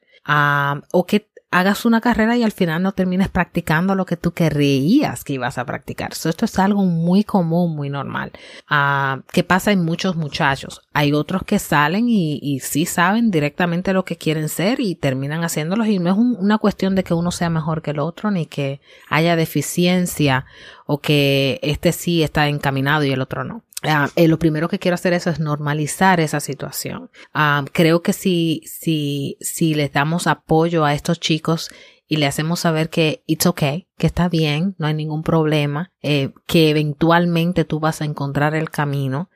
[0.92, 5.24] O que hagas una carrera y al final no termines practicando lo que tú creías
[5.24, 6.12] que ibas a practicar.
[6.12, 8.32] esto es algo muy común, muy normal,
[8.70, 10.82] uh, que pasa en muchos muchachos.
[10.94, 15.86] Hay otros que salen y, sí saben directamente lo que quieren ser y terminan haciéndolo
[15.86, 18.46] y no es un, una cuestión de que uno sea mejor que el otro ni
[18.46, 20.46] que haya deficiencia
[20.86, 23.65] o que este sí está encaminado y el otro no.
[23.84, 27.12] Uh, eh, lo primero que quiero hacer es normalizar esa situación.
[27.36, 31.70] Uh, creo que si, si, si les damos apoyo a estos chicos
[32.08, 36.32] y le hacemos saber que it's okay, que está bien, no hay ningún problema, eh,
[36.48, 39.30] que eventualmente tú vas a encontrar el camino,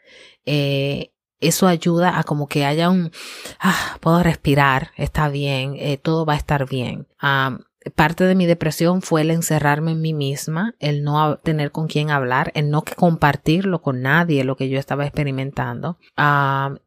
[0.46, 3.12] eh, eso ayuda a como que haya un,
[3.60, 7.08] ah, puedo respirar, está bien, todo va a estar bien.
[7.24, 7.60] Um,
[7.96, 12.12] parte de mi depresión fue el encerrarme en mí misma, el no tener con quién
[12.12, 15.98] hablar, el no compartirlo con nadie, lo que yo estaba experimentando,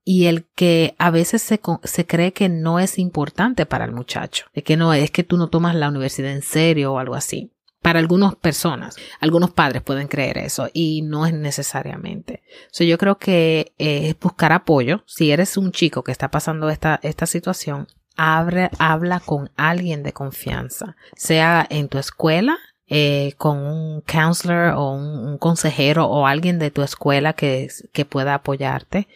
[0.04, 4.46] y el que a veces se, se, cree que no es importante para el muchacho,
[4.54, 7.52] de que no es que tú no tomas la universidad en serio o algo así.
[7.80, 12.44] Para algunas personas, algunos padres pueden creer eso y no es necesariamente.
[12.70, 15.02] So, yo creo que eh, es buscar apoyo.
[15.06, 20.12] Si eres un chico que está pasando esta, esta situación, abre, habla con alguien de
[20.12, 22.58] confianza, sea en tu escuela,
[22.94, 28.34] eh, con un counselor o un, consejero o alguien de tu escuela que, que pueda
[28.34, 29.08] apoyarte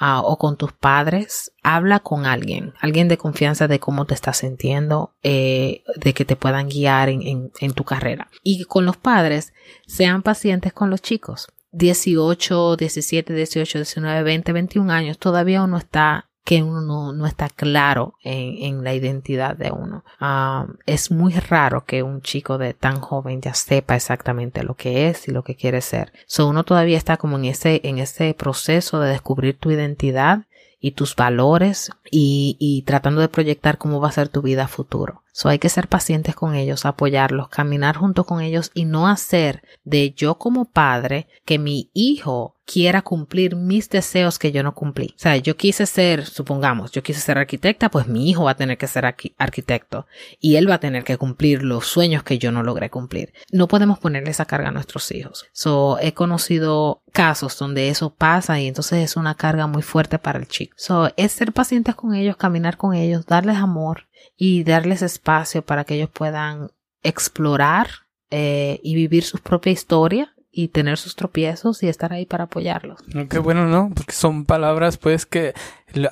[0.00, 4.36] uh, o con tus padres, habla con alguien, alguien de confianza de cómo te estás
[4.36, 8.28] sintiendo, eh, de que te puedan guiar en, en, en tu carrera.
[8.42, 9.54] Y con los padres,
[9.86, 11.48] sean pacientes con los chicos.
[11.70, 18.14] 18, 17, 18, 19, 20, 21 años, todavía uno está que uno no, está claro
[18.22, 20.04] en, la identidad de uno.
[20.18, 25.08] Ah, es muy raro que un chico de tan joven ya sepa exactamente lo que
[25.08, 26.12] es y lo que quiere ser.
[26.26, 30.46] So uno todavía está como en ese, en ese proceso de descubrir tu identidad
[30.80, 35.22] y tus valores y, y tratando de proyectar cómo va a ser tu vida futuro.
[35.32, 39.62] So hay que ser pacientes con ellos, apoyarlos, caminar junto con ellos y no hacer
[39.82, 45.14] de yo como padre que mi hijo quiera cumplir mis deseos que yo no cumplí.
[45.16, 48.56] O sea, yo quise ser, supongamos, yo quise ser arquitecta, pues mi hijo va a
[48.56, 50.06] tener que ser arquitecto
[50.38, 53.32] y él va a tener que cumplir los sueños que yo no logré cumplir.
[53.50, 55.46] No podemos ponerle esa carga a nuestros hijos.
[55.52, 60.38] So, he conocido casos donde eso pasa y entonces es una carga muy fuerte para
[60.38, 60.74] el chico.
[60.76, 64.06] So, es ser pacientes con ellos, caminar con ellos, darles amor
[64.36, 66.70] y darles espacio para que ellos puedan
[67.02, 67.88] explorar
[68.30, 73.00] eh, y vivir su propia historia y tener sus tropiezos y estar ahí para apoyarlos.
[73.30, 73.90] Qué bueno, ¿no?
[73.94, 75.54] Porque son palabras pues que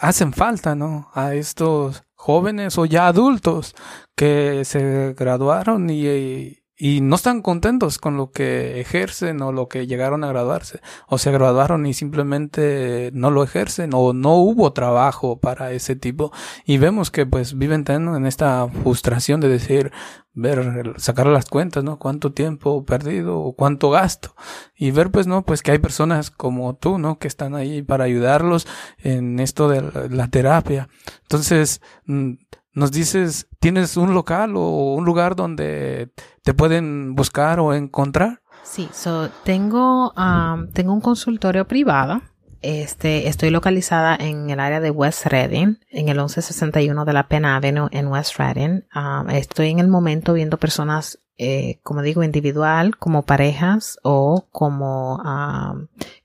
[0.00, 1.10] hacen falta, ¿no?
[1.14, 3.74] A estos jóvenes o ya adultos
[4.16, 10.24] que se graduaron y no están contentos con lo que ejercen o lo que llegaron
[10.24, 15.72] a graduarse o se graduaron y simplemente no lo ejercen o no hubo trabajo para
[15.72, 16.32] ese tipo.
[16.64, 19.92] Y vemos que pues viven en esta frustración de decir
[20.32, 24.34] ver sacar las cuentas no cuánto tiempo perdido o cuánto gasto
[24.76, 28.04] y ver pues no pues que hay personas como tú no que están ahí para
[28.04, 28.66] ayudarlos
[28.98, 30.88] en esto de la terapia.
[31.22, 32.34] Entonces mm,
[32.72, 36.10] nos dices, ¿tienes un local o un lugar donde
[36.42, 38.42] te pueden buscar o encontrar?
[38.62, 42.22] Sí, so, tengo, um, tengo un consultorio privado.
[42.62, 47.46] Este, estoy localizada en el área de West Reading, en el 1161 de la Penn
[47.46, 48.82] Avenue en West Reading.
[48.94, 55.18] Um, estoy en el momento viendo personas eh, como digo, individual, como parejas o como,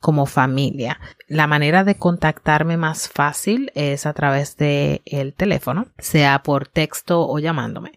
[0.06, 1.00] como familia.
[1.28, 7.28] La manera de contactarme más fácil es a través de el teléfono, sea por texto
[7.28, 7.94] o llamándome.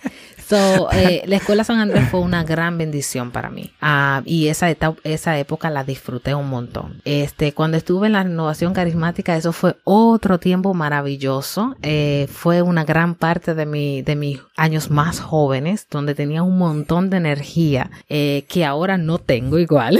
[0.48, 3.72] So, eh, la escuela San Andrés fue una gran bendición para mí.
[3.82, 4.68] Ah, y esa,
[5.04, 7.02] esa época la disfruté un montón.
[7.04, 11.76] Este, cuando estuve en la renovación carismática, eso fue otro tiempo maravilloso.
[11.82, 16.60] Eh, fue una gran parte de mi, de mis años más jóvenes, donde tenía un
[16.60, 19.98] montón de energía, eh, que ahora no tengo igual.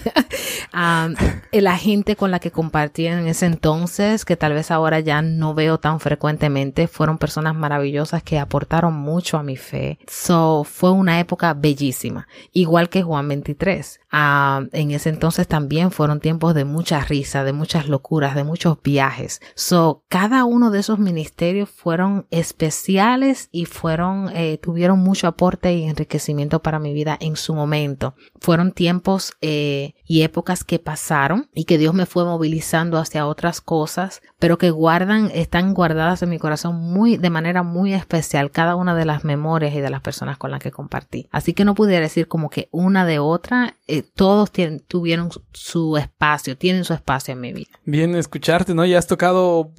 [0.72, 1.08] ah,
[1.50, 5.54] la gente con la que compartí en ese entonces, que tal vez ahora ya no
[5.54, 9.71] veo tan frecuentemente, fueron personas maravillosas que aportaron mucho a mi fe
[10.06, 14.00] So, fue una época bellísima, igual que Juan 23.
[14.14, 18.76] Ah, en ese entonces también fueron tiempos de mucha risa, de muchas locuras, de muchos
[18.82, 19.40] viajes.
[19.54, 25.84] So, cada uno de esos ministerios fueron especiales y fueron, eh, tuvieron mucho aporte y
[25.84, 28.14] enriquecimiento para mi vida en su momento.
[28.38, 33.62] Fueron tiempos eh, y épocas que pasaron y que Dios me fue movilizando hacia otras
[33.62, 38.76] cosas, pero que guardan, están guardadas en mi corazón muy, de manera muy especial, cada
[38.76, 41.28] una de las memorias y de las personas con las que compartí.
[41.32, 45.96] Así que no pudiera decir como que una de otra, eh, todos tienen, tuvieron su
[45.96, 47.70] espacio, tienen su espacio en mi vida.
[47.84, 48.84] Bien escucharte, ¿no?
[48.84, 49.72] Ya has tocado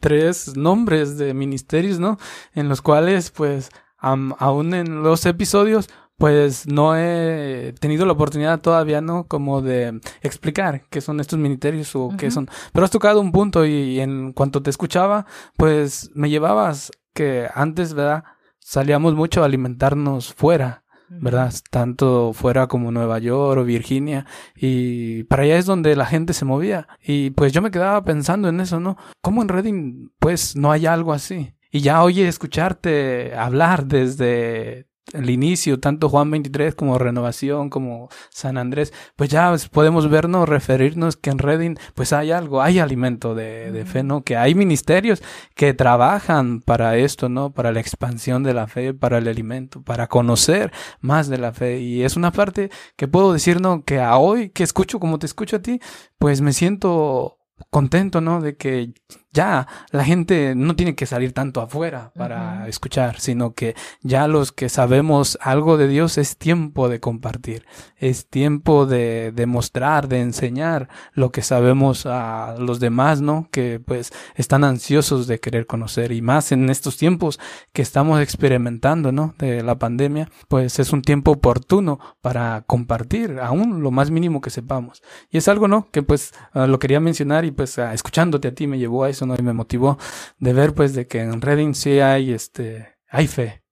[0.00, 2.18] tres nombres de ministerios, ¿no?
[2.54, 9.00] En los cuales, pues, aún en los episodios, pues no he tenido la oportunidad todavía,
[9.00, 9.24] ¿no?
[9.24, 12.48] Como de explicar qué son estos ministerios o qué son.
[12.72, 15.26] Pero has tocado un punto y en cuanto te escuchaba,
[15.56, 18.24] pues me llevabas que antes, ¿verdad?
[18.68, 21.52] salíamos mucho a alimentarnos fuera, ¿verdad?
[21.70, 24.26] Tanto fuera como Nueva York o Virginia.
[24.56, 26.88] Y para allá es donde la gente se movía.
[27.02, 28.96] Y pues yo me quedaba pensando en eso, ¿no?
[29.20, 31.54] ¿Cómo en Reading pues no hay algo así?
[31.70, 38.58] Y ya oye escucharte hablar desde el inicio, tanto Juan 23 como Renovación, como San
[38.58, 43.72] Andrés, pues ya podemos vernos, referirnos que en Reading pues hay algo, hay alimento de,
[43.72, 44.22] de, fe, ¿no?
[44.22, 45.22] Que hay ministerios
[45.54, 47.52] que trabajan para esto, ¿no?
[47.52, 51.80] Para la expansión de la fe, para el alimento, para conocer más de la fe.
[51.80, 53.84] Y es una parte que puedo decir, ¿no?
[53.84, 55.80] Que a hoy que escucho como te escucho a ti,
[56.18, 57.38] pues me siento
[57.70, 58.40] contento, ¿no?
[58.40, 58.92] De que
[59.32, 64.52] ya la gente no tiene que salir tanto afuera para escuchar, sino que ya los
[64.52, 67.66] que sabemos algo de Dios es tiempo de compartir,
[67.96, 73.48] es tiempo de demostrar, de enseñar lo que sabemos a los demás, ¿no?
[73.50, 77.38] Que pues están ansiosos de querer conocer y más en estos tiempos
[77.72, 79.34] que estamos experimentando, ¿no?
[79.38, 84.50] De la pandemia, pues es un tiempo oportuno para compartir aún lo más mínimo que
[84.50, 85.02] sepamos.
[85.30, 85.90] Y es algo, ¿no?
[85.90, 89.10] Que pues ah, lo quería mencionar y pues ah, escuchándote a ti me llevó a
[89.10, 89.98] eso y me motivó
[90.38, 93.62] de ver pues de que en Reading sí hay este, hay fe,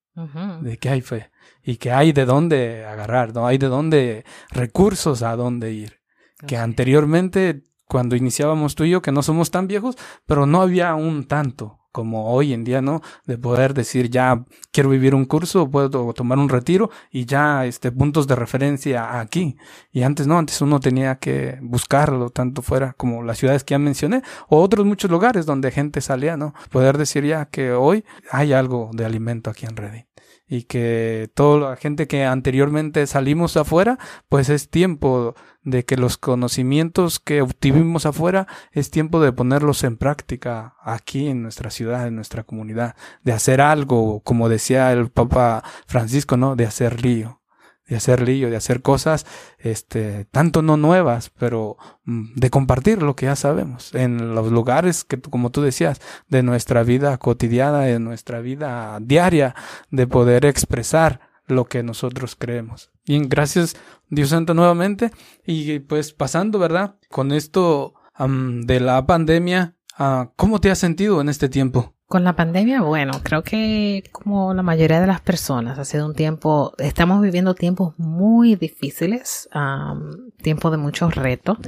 [0.63, 1.31] de que hay fe.
[1.63, 3.47] Y que hay de dónde agarrar, ¿no?
[3.47, 6.01] Hay de dónde recursos a dónde ir.
[6.47, 10.95] Que anteriormente, cuando iniciábamos tú y yo, que no somos tan viejos, pero no había
[10.95, 13.01] un tanto como hoy en día, ¿no?
[13.25, 17.91] De poder decir, ya quiero vivir un curso, puedo tomar un retiro y ya, este,
[17.91, 19.57] puntos de referencia aquí.
[19.93, 23.79] Y antes no, antes uno tenía que buscarlo, tanto fuera como las ciudades que ya
[23.79, 24.21] mencioné,
[24.51, 26.53] o otros muchos lugares donde gente salía, ¿no?
[26.71, 30.07] Poder decir ya que hoy hay algo de alimento aquí en Reddit
[30.49, 35.35] y que toda la gente que anteriormente salimos afuera, pues es tiempo
[35.67, 41.43] de que los conocimientos que obtuvimos afuera es tiempo de ponerlos en práctica aquí en
[41.43, 42.95] nuestra ciudad, en nuestra comunidad,
[43.25, 46.55] de hacer algo, como decía el Papa Francisco, ¿no?
[46.55, 47.41] De hacer lío
[47.89, 49.27] de hacer lío, de hacer cosas,
[49.59, 55.05] este, tanto no nuevas, pero mm, de compartir lo que ya sabemos en los lugares
[55.05, 59.55] que, como tú decías, de nuestra vida cotidiana, de nuestra vida diaria,
[59.91, 62.91] de poder expresar lo que nosotros creemos.
[63.07, 63.77] Bien, gracias
[64.09, 65.11] Dios Santo nuevamente
[65.47, 66.97] y pues pasando, ¿verdad?
[67.09, 71.96] Con esto de la pandemia, uh, ¿cómo te has sentido en este tiempo?
[72.09, 76.15] Con la pandemia, bueno, creo que como la mayoría de las personas, ha sido un
[76.15, 81.59] tiempo, estamos viviendo tiempos muy difíciles, um, tiempos de muchos retos.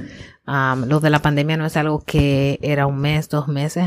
[0.47, 3.83] Um, lo de la pandemia no es algo que era un mes, dos meses,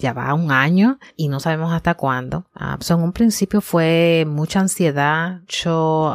[0.00, 2.46] ya va un año y no sabemos hasta cuándo.
[2.58, 6.12] en un principio fue mucha ansiedad, yo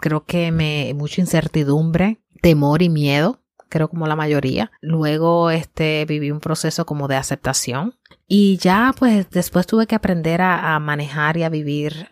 [0.00, 3.40] creo que me, mucha incertidumbre, temor y miedo
[3.72, 4.70] creo como la mayoría.
[4.82, 7.94] Luego este viví un proceso como de aceptación
[8.26, 12.08] y ya pues después tuve que aprender a, manejar y a vivir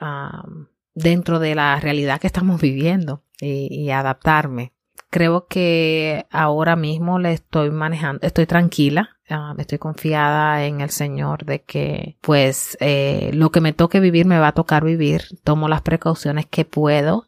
[0.95, 4.73] dentro de la realidad que estamos viviendo y, adaptarme.
[5.09, 11.45] Creo que ahora mismo le estoy manejando, estoy tranquila, ah, estoy confiada en el Señor
[11.45, 15.23] de que pues eh, lo que me toque vivir me va a tocar vivir.
[15.43, 17.27] Tomo las precauciones que puedo,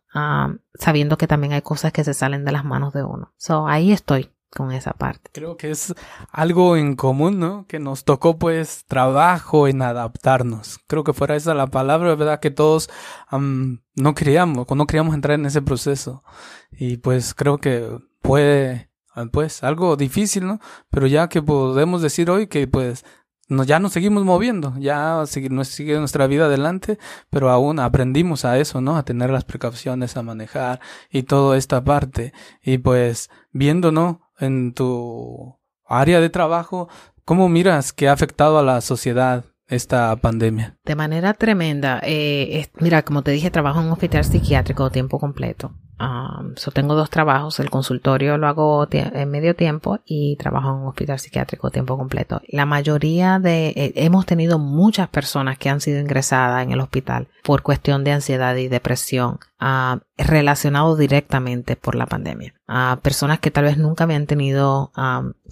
[0.75, 3.33] sabiendo que también hay cosas que se salen de las manos de uno.
[3.37, 5.31] So ahí estoy con esa parte.
[5.33, 5.95] Creo que es
[6.31, 7.67] algo en común, ¿no?
[7.67, 10.79] Que nos tocó pues trabajo en adaptarnos.
[10.87, 12.41] Creo que fuera esa la palabra, ¿verdad?
[12.41, 12.91] Que todos
[13.31, 16.23] no queríamos, no queríamos entrar en ese proceso.
[16.71, 18.91] Y pues creo que puede,
[19.33, 20.61] pues algo difícil, ¿no?
[20.91, 23.05] Pero ya que podemos decir hoy que pues
[23.49, 26.99] ya nos seguimos moviendo, ya sigue, sigue nuestra vida adelante,
[27.29, 28.97] pero aún aprendimos a eso, ¿no?
[28.97, 30.81] A tener las precauciones, a manejar
[31.11, 32.33] y toda esta parte.
[32.63, 34.32] Y pues viendo, ¿no?
[34.43, 36.89] En tu área de trabajo,
[37.25, 40.77] ¿cómo miras que ha afectado a la sociedad esta pandemia?
[40.85, 42.01] De manera tremenda.
[42.05, 45.75] Eh, mira, como te dije, trabajo en un hospital psiquiátrico tiempo completo.
[46.01, 50.89] Um, tengo dos trabajos, el consultorio lo hago en medio tiempo y trabajo en un
[50.89, 52.41] hospital psiquiátrico tiempo completo.
[52.49, 57.29] La mayoría de, eh, hemos tenido muchas personas que han sido ingresadas en el hospital
[57.45, 62.55] por cuestión de ansiedad y depresión uh, relacionado directamente por la pandemia.
[62.67, 64.93] A personas que tal vez nunca habían tenido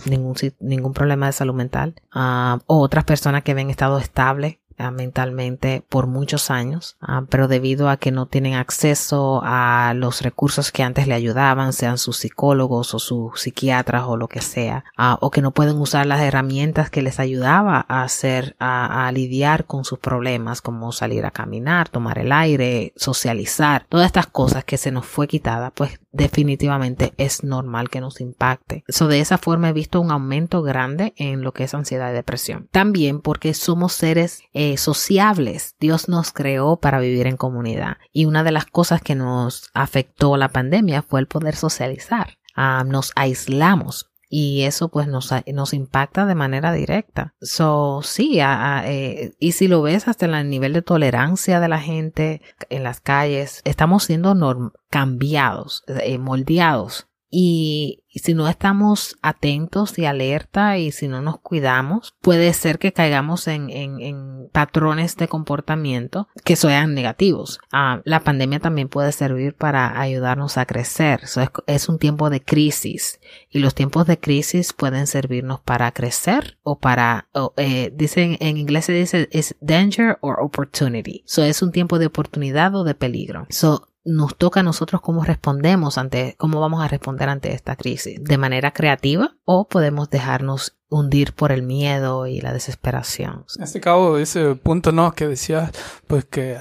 [0.07, 4.60] ningún, ningún problema de salud mental o otras personas que habían estado estables
[4.91, 10.73] mentalmente por muchos años, ah, pero debido a que no tienen acceso a los recursos
[10.73, 15.19] que antes le ayudaban, sean sus psicólogos o sus psiquiatras o lo que sea, ah,
[15.21, 19.67] o que no pueden usar las herramientas que les ayudaba a hacer, a, a lidiar
[19.67, 24.79] con sus problemas, como salir a caminar, tomar el aire, socializar, todas estas cosas que
[24.79, 28.85] se nos fue quitada, pues definitivamente es normal que nos impacte.
[28.89, 32.15] So, de esa forma he visto un aumento grande en lo que es ansiedad y
[32.15, 32.69] depresión.
[32.71, 35.77] También porque somos seres eh, sociables.
[35.81, 37.97] Dios nos creó para vivir en comunidad.
[38.13, 42.39] Y una de las cosas que nos afectó la pandemia fue el poder socializar.
[42.55, 47.35] Ah, nos aislamos y eso pues nos, nos impacta de manera directa.
[47.41, 52.41] So, sí, eh, y si lo ves hasta el nivel de tolerancia de la gente
[52.71, 60.79] en las calles, estamos siendo cambiados, eh, moldeados y si no estamos atentos y alerta
[60.79, 66.57] y si no nos cuidamos, puede ser que caigamos en, en, patrones de comportamiento que
[66.57, 67.61] sean negativos.
[67.71, 71.21] Ah, la pandemia también puede servir para ayudarnos a crecer.
[71.67, 76.79] es, un tiempo de crisis y los tiempos de crisis pueden servirnos para crecer o
[76.79, 81.23] para, eh, dicen en inglés se dice es danger or opportunity.
[81.27, 83.47] So, es un tiempo de oportunidad o de peligro.
[83.51, 88.23] So, nos toca a nosotros cómo respondemos ante, cómo vamos a responder ante esta crisis,
[88.23, 93.45] de manera creativa o podemos dejarnos hundir por el miedo y la desesperación.
[93.61, 95.13] Este cabo, ese punto, ¿no?
[95.13, 95.71] Que decías,
[96.07, 96.59] pues que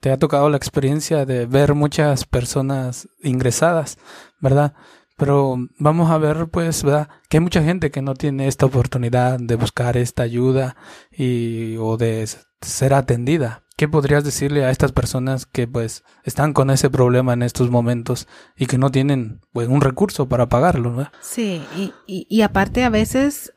[0.00, 3.98] te ha tocado la experiencia de ver muchas personas ingresadas,
[4.40, 4.74] ¿verdad?
[5.16, 7.08] Pero vamos a ver, pues, ¿verdad?
[7.28, 10.76] Que hay mucha gente que no tiene esta oportunidad de buscar esta ayuda
[11.10, 12.26] y, o de
[12.60, 13.62] ser atendida.
[13.82, 18.28] ¿Qué podrías decirle a estas personas que pues están con ese problema en estos momentos
[18.56, 20.92] y que no tienen pues, un recurso para pagarlo?
[20.92, 21.10] ¿no?
[21.20, 23.52] Sí, y, y, aparte a veces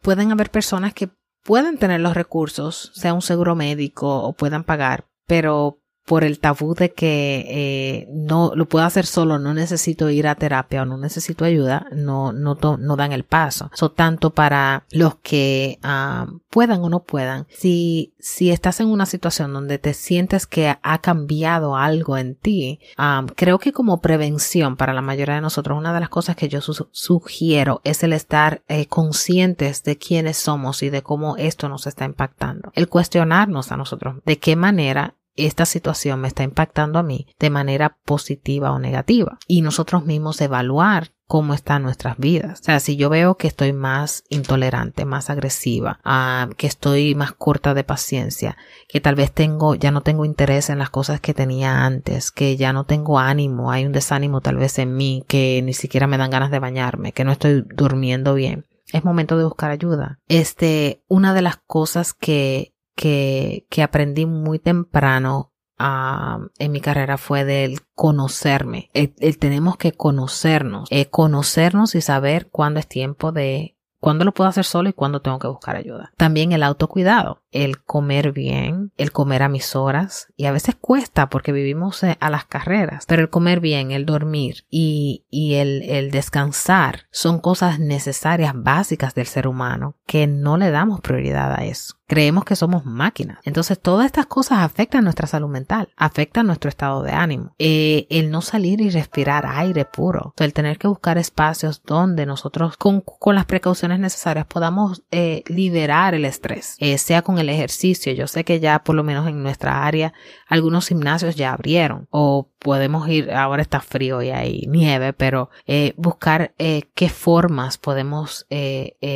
[0.00, 1.10] pueden haber personas que
[1.44, 6.74] pueden tener los recursos, sea un seguro médico o puedan pagar, pero por el tabú
[6.74, 10.98] de que eh, no lo puedo hacer solo, no necesito ir a terapia o no
[10.98, 13.70] necesito ayuda, no, no, no dan el paso.
[13.74, 19.06] So, tanto para los que ah, puedan o no puedan, si, si estás en una
[19.06, 24.76] situación donde te sientes que ha cambiado algo en ti, ah, creo que como prevención
[24.76, 28.62] para la mayoría de nosotros, una de las cosas que yo sugiero es el estar
[28.68, 32.72] eh, conscientes de quiénes somos y de cómo esto nos está impactando.
[32.74, 37.50] El cuestionarnos a nosotros de qué manera esta situación me está impactando a mí de
[37.50, 42.60] manera positiva o negativa y nosotros mismos evaluar cómo están nuestras vidas.
[42.60, 47.32] O sea, si yo veo que estoy más intolerante, más agresiva, ah, que estoy más
[47.32, 51.32] corta de paciencia, que tal vez tengo, ya no tengo interés en las cosas que
[51.32, 55.62] tenía antes, que ya no tengo ánimo, hay un desánimo tal vez en mí, que
[55.64, 58.66] ni siquiera me dan ganas de bañarme, que no estoy durmiendo bien.
[58.92, 60.18] Es momento de buscar ayuda.
[60.28, 67.18] Este, una de las cosas que que, que aprendí muy temprano uh, en mi carrera
[67.18, 68.90] fue del conocerme.
[68.94, 74.34] El, el tenemos que conocernos, eh, conocernos y saber cuándo es tiempo de cuándo lo
[74.34, 76.12] puedo hacer solo y cuándo tengo que buscar ayuda.
[76.16, 81.28] También el autocuidado, el comer bien, el comer a mis horas y a veces cuesta
[81.28, 85.82] porque vivimos eh, a las carreras, pero el comer bien, el dormir y, y el,
[85.82, 91.64] el descansar son cosas necesarias, básicas del ser humano que no le damos prioridad a
[91.64, 91.94] eso.
[92.06, 93.38] Creemos que somos máquinas.
[93.44, 97.54] Entonces, todas estas cosas afectan nuestra salud mental, afectan nuestro estado de ánimo.
[97.58, 102.76] Eh, el no salir y respirar aire puro, el tener que buscar espacios donde nosotros,
[102.76, 103.02] con,
[103.34, 108.12] las precauciones necesarias, podamos eh, liberar el estrés, eh, sea con el ejercicio.
[108.12, 110.12] Yo sé que ya, por lo menos en nuestra área,
[110.48, 115.50] algunos gimnasios ya abrieron o podemos ir, ahora está frío y hay nieve, pero
[115.96, 118.46] buscar qué formas podemos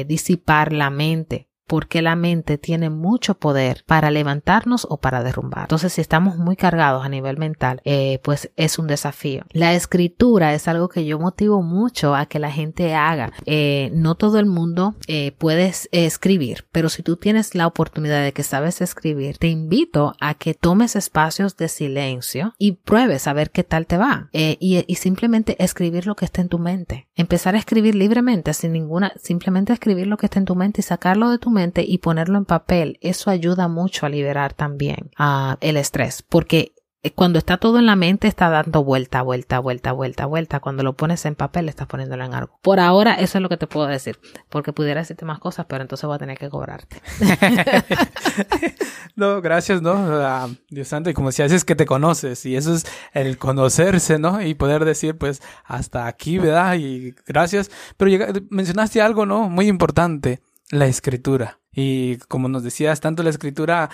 [0.07, 5.62] disipar la mente porque la mente tiene mucho poder para levantarnos o para derrumbar.
[5.62, 9.44] Entonces, si estamos muy cargados a nivel mental, eh, pues es un desafío.
[9.50, 13.32] La escritura es algo que yo motivo mucho a que la gente haga.
[13.44, 18.32] Eh, no todo el mundo eh, puede escribir, pero si tú tienes la oportunidad de
[18.32, 23.50] que sabes escribir, te invito a que tomes espacios de silencio y pruebes a ver
[23.50, 24.28] qué tal te va.
[24.32, 27.08] Y, y simplemente escribir lo que está en tu mente.
[27.16, 30.84] Empezar a escribir libremente, sin ninguna, simplemente escribir lo que está en tu mente y
[30.84, 31.50] sacarlo de tu
[31.86, 36.74] y ponerlo en papel, eso ayuda mucho a liberar también uh, el estrés, porque
[37.07, 40.59] eh, cuando está todo en la mente está dando vuelta, vuelta, vuelta, vuelta, vuelta.
[40.59, 42.59] Cuando lo pones en papel estás poniéndolo en algo.
[42.62, 45.82] Por ahora eso es lo que te puedo decir, porque pudiera decirte más cosas, pero
[45.82, 47.00] entonces voy a tener que cobrarte.
[49.14, 49.94] no, gracias, ¿no?
[49.94, 54.18] Ah, Dios santo, y como si haces que te conoces, y eso es el conocerse,
[54.18, 54.42] ¿no?
[54.42, 56.74] Y poder decir, pues, hasta aquí, ¿verdad?
[56.74, 57.70] Y gracias.
[57.96, 59.48] Pero mencionaste algo, ¿no?
[59.48, 60.40] Muy importante
[60.70, 61.60] la escritura.
[61.72, 63.90] Y como nos decías, tanto la escritura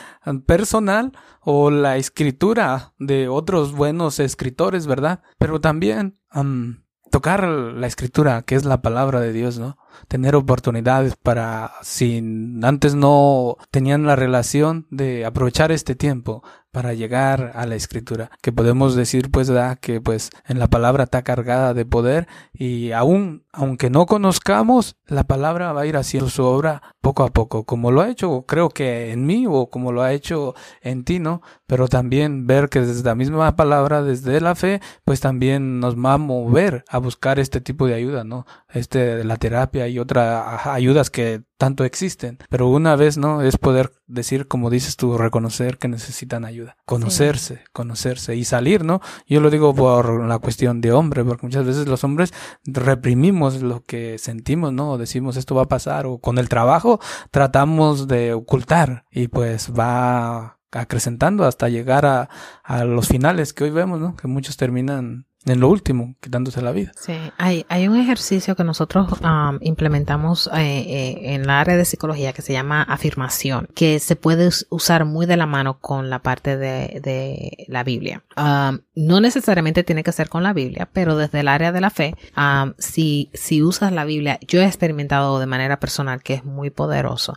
[0.46, 5.22] personal o la escritura de otros buenos escritores, ¿verdad?
[5.38, 6.18] Pero también
[7.10, 9.76] tocar la escritura, que es la palabra de Dios, ¿no?
[10.09, 12.18] Tener oportunidades para, si
[12.62, 18.51] antes no tenían la relación de aprovechar este tiempo para llegar a la escritura, que
[18.51, 23.45] podemos decir pues da que pues en la palabra está cargada de poder y aún
[23.53, 27.90] aunque no conozcamos la palabra va a ir haciendo su obra poco a poco, como
[27.90, 31.43] lo ha hecho creo que en mí o como lo ha hecho en ti, ¿no?
[31.66, 36.14] Pero también ver que desde la misma palabra, desde la fe, pues también nos va
[36.14, 38.47] a mover a buscar este tipo de ayuda, ¿no?
[38.70, 42.39] Este la terapia y otras ayudas que tanto existen.
[42.49, 43.43] Pero una vez, ¿no?
[43.43, 46.76] Es poder decir, como dices tú, reconocer que necesitan ayuda.
[46.87, 49.01] Conocerse, conocerse y salir, ¿no?
[49.26, 52.33] Yo lo digo por la cuestión de hombre, porque muchas veces los hombres
[52.64, 54.93] reprimimos lo que sentimos, ¿no?
[54.93, 59.72] O decimos esto va a pasar, o con el trabajo tratamos de ocultar y pues
[59.72, 62.28] va acrecentando hasta llegar a,
[62.64, 64.16] a los finales que hoy vemos, ¿no?
[64.16, 66.93] Que muchos terminan en lo último, quitándose la vida.
[66.97, 71.84] Sí, hay, hay un ejercicio que nosotros um, implementamos eh, eh, en la área de
[71.84, 76.20] psicología que se llama afirmación, que se puede usar muy de la mano con la
[76.20, 78.22] parte de, de la Biblia.
[78.36, 81.90] Um, no necesariamente tiene que ser con la Biblia, pero desde el área de la
[81.90, 86.45] fe, um, si, si usas la Biblia, yo he experimentado de manera personal que es
[86.45, 87.36] muy poderoso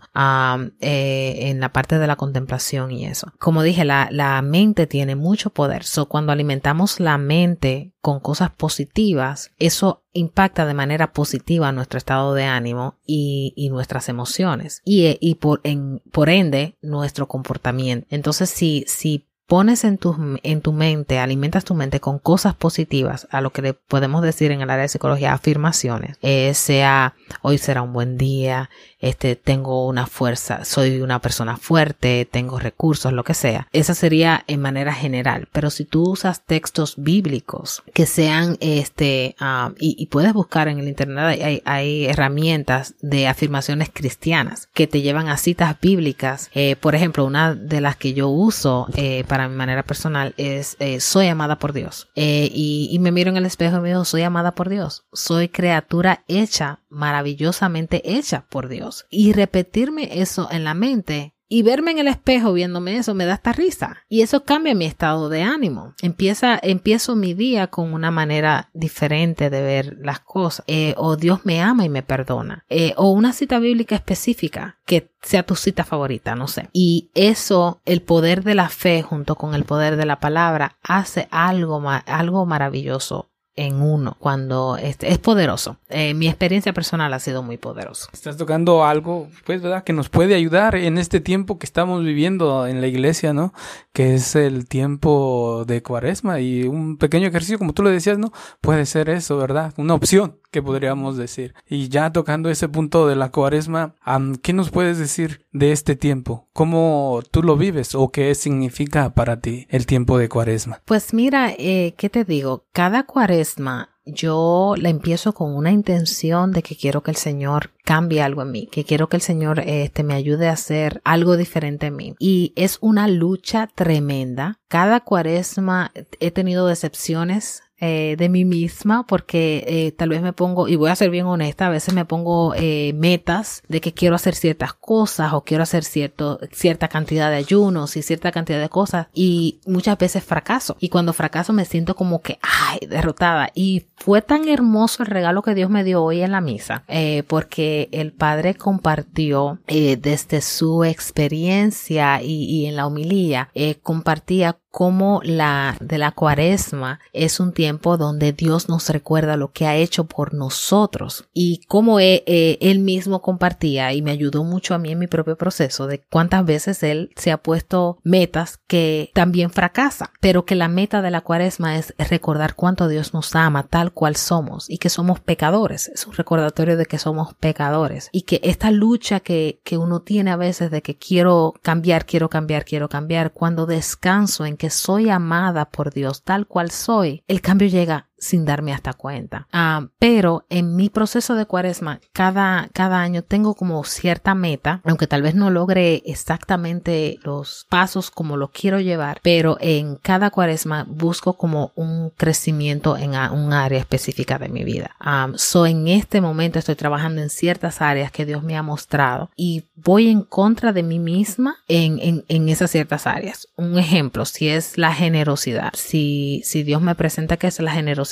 [0.80, 3.32] eh, en la parte de la contemplación y eso.
[3.39, 5.84] Como dije, la, la mente tiene mucho poder.
[5.84, 12.36] So, cuando alimentamos la mente con cosas positivas, eso impacta de manera positiva nuestro estado
[12.36, 18.06] de ánimo y, nuestras emociones y, y por, en, por ende nuestro comportamiento.
[18.12, 23.28] Entonces, si, si pones en tu, en tu mente, alimentas tu mente con cosas positivas,
[23.32, 27.58] a lo que le podemos decir en el área de psicología afirmaciones, eh, sea hoy
[27.58, 28.70] será un buen día,
[29.06, 33.68] este, tengo una fuerza, soy una persona fuerte, tengo recursos, lo que sea.
[33.72, 35.48] Esa sería en manera general.
[35.52, 40.88] Pero si tú usas textos bíblicos que sean, este, ah, y, puedes buscar en el
[40.88, 46.50] internet, hay, herramientas de afirmaciones cristianas que te llevan a citas bíblicas.
[46.56, 50.77] Eh, por ejemplo, una de las que yo uso eh, para mi manera personal es
[50.79, 52.09] eh, soy amada por Dios.
[52.15, 55.05] Y, y, me miro en el espejo y me digo, soy amada por Dios.
[55.13, 59.05] Soy criatura hecha, maravillosamente hecha por Dios.
[59.09, 63.36] Y repetirme eso en la mente y verme en el espejo viéndome eso me da
[63.36, 63.98] esta risa.
[64.10, 65.93] Y eso cambia mi estado de ánimo.
[66.02, 70.64] Empieza, empiezo mi día con una manera diferente de ver las cosas.
[70.68, 72.66] Eh, o Dios me ama y me perdona.
[72.70, 76.70] Eh, o una cita bíblica específica que sea tu cita favorita, no sé.
[76.74, 81.28] Y eso, el poder de la fe junto con el poder de la palabra, hace
[81.32, 85.78] algo, algo maravilloso en uno cuando este, es poderoso.
[85.89, 88.10] Eh, mi experiencia personal ha sido muy poderosa.
[88.12, 89.84] Estás tocando algo, pues, ¿verdad?
[89.84, 93.53] Que nos puede ayudar en este tiempo que estamos viviendo en la iglesia, ¿no?
[93.93, 98.32] Que es el tiempo de cuaresma y un pequeño ejercicio, como tú lo decías, ¿no?
[98.62, 99.74] Puede ser eso, ¿verdad?
[99.78, 101.53] Una opción que podríamos decir.
[101.68, 103.93] Y ya tocando ese punto de la cuaresma,
[104.41, 106.47] ¿qué nos puedes decir de este tiempo?
[106.53, 110.82] ¿Cómo tú lo vives o qué significa para ti el tiempo de cuaresma?
[110.86, 112.64] Pues mira, eh, ¿qué te digo?
[112.72, 118.21] Cada cuaresma yo la empiezo con una intención de que quiero que el Señor cambie
[118.21, 121.86] algo en mí, que quiero que el Señor este, me ayude a hacer algo diferente
[121.86, 122.15] en mí.
[122.19, 124.59] Y es una lucha tremenda.
[124.67, 130.69] Cada cuaresma he tenido decepciones eh, de mí misma porque eh, tal vez me pongo,
[130.69, 134.15] y voy a ser bien honesta, a veces me pongo eh, metas de que quiero
[134.15, 138.69] hacer ciertas cosas o quiero hacer cierto, cierta cantidad de ayunos y cierta cantidad de
[138.69, 140.77] cosas y muchas veces fracaso.
[140.79, 143.49] Y cuando fracaso me siento como que, ay, derrotada.
[143.53, 146.86] Y fue tan hermoso el regalo que Dios me dio hoy en la misa
[147.27, 153.49] porque el Padre compartió desde su experiencia y, en la homilía,
[153.82, 159.67] compartía cómo la de la cuaresma es un tiempo donde Dios nos recuerda lo que
[159.67, 164.76] ha hecho por nosotros y cómo e, e, él mismo compartía y me ayudó mucho
[164.76, 169.11] a mí en mi propio proceso de cuántas veces él se ha puesto metas que
[169.13, 173.63] también fracasa, pero que la meta de la cuaresma es recordar cuánto Dios nos ama
[173.63, 175.88] tal cual somos y que somos pecadores.
[175.88, 180.32] Es un recordatorio de que somos pecadores y que esta lucha que, que uno tiene
[180.32, 185.09] a veces de que quiero cambiar, quiero cambiar, quiero cambiar, cuando descanso en que soy
[185.09, 189.47] amada por Dios tal cual soy, el cambio llega sin darme hasta cuenta.
[189.51, 195.07] Ah, pero en mi proceso de cuaresma, cada, cada año tengo como cierta meta, aunque
[195.07, 200.86] tal vez no logre exactamente los pasos como lo quiero llevar, pero en cada cuaresma
[200.88, 204.95] busco como un crecimiento en un área específica de mi vida.
[205.05, 209.30] Um, so en este momento estoy trabajando en ciertas áreas que Dios me ha mostrado
[209.36, 213.47] y voy en contra de mí misma en, en, en esas ciertas áreas.
[213.55, 218.05] Un ejemplo, si es la generosidad, si, si Dios me presenta que es la generosidad,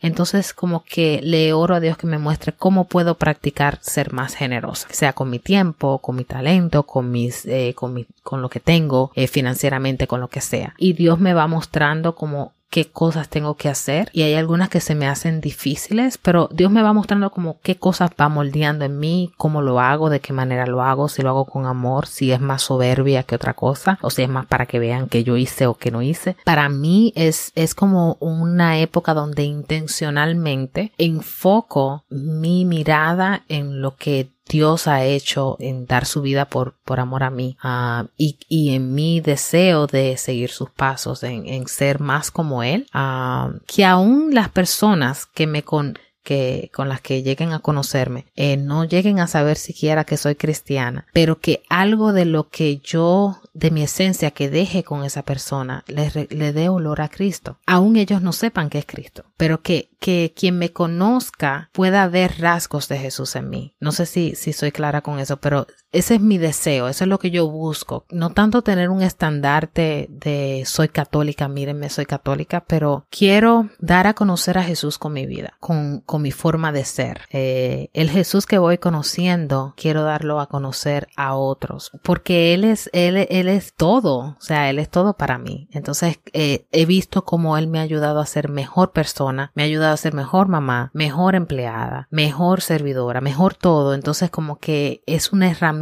[0.00, 4.34] entonces como que le oro a Dios que me muestre cómo puedo practicar ser más
[4.34, 8.48] generosa, sea con mi tiempo, con mi talento, con mis, eh, con mi, con lo
[8.48, 10.74] que tengo, eh, financieramente, con lo que sea.
[10.78, 14.80] Y Dios me va mostrando como qué cosas tengo que hacer y hay algunas que
[14.80, 18.98] se me hacen difíciles, pero Dios me va mostrando como qué cosas va moldeando en
[18.98, 22.30] mí, cómo lo hago, de qué manera lo hago, si lo hago con amor, si
[22.30, 25.36] es más soberbia que otra cosa o si es más para que vean que yo
[25.36, 26.36] hice o que no hice.
[26.44, 34.28] Para mí es, es como una época donde intencionalmente enfoco mi mirada en lo que
[34.50, 38.74] Dios ha hecho en dar su vida por, por amor a mí uh, y, y,
[38.74, 43.84] en mi deseo de seguir sus pasos, en, en ser más como Él, uh, que
[43.84, 48.84] aún las personas que me con que con las que lleguen a conocerme eh, no
[48.84, 53.70] lleguen a saber siquiera que soy cristiana, pero que algo de lo que yo de
[53.70, 57.58] mi esencia que deje con esa persona le, le dé olor a Cristo.
[57.66, 62.40] Aún ellos no sepan que es Cristo, pero que, que quien me conozca pueda ver
[62.40, 63.74] rasgos de Jesús en mí.
[63.80, 67.08] No sé si, si soy clara con eso, pero ese es mi deseo, eso es
[67.08, 68.04] lo que yo busco.
[68.10, 74.14] No tanto tener un estandarte de soy católica, mírenme, soy católica, pero quiero dar a
[74.14, 77.22] conocer a Jesús con mi vida, con, con mi forma de ser.
[77.30, 82.88] Eh, el Jesús que voy conociendo, quiero darlo a conocer a otros, porque Él es,
[82.92, 85.68] Él, él es todo, o sea, Él es todo para mí.
[85.72, 89.66] Entonces, eh, he visto cómo Él me ha ayudado a ser mejor persona, me ha
[89.66, 93.94] ayudado a ser mejor mamá, mejor empleada, mejor servidora, mejor todo.
[93.94, 95.79] Entonces, como que es una herramienta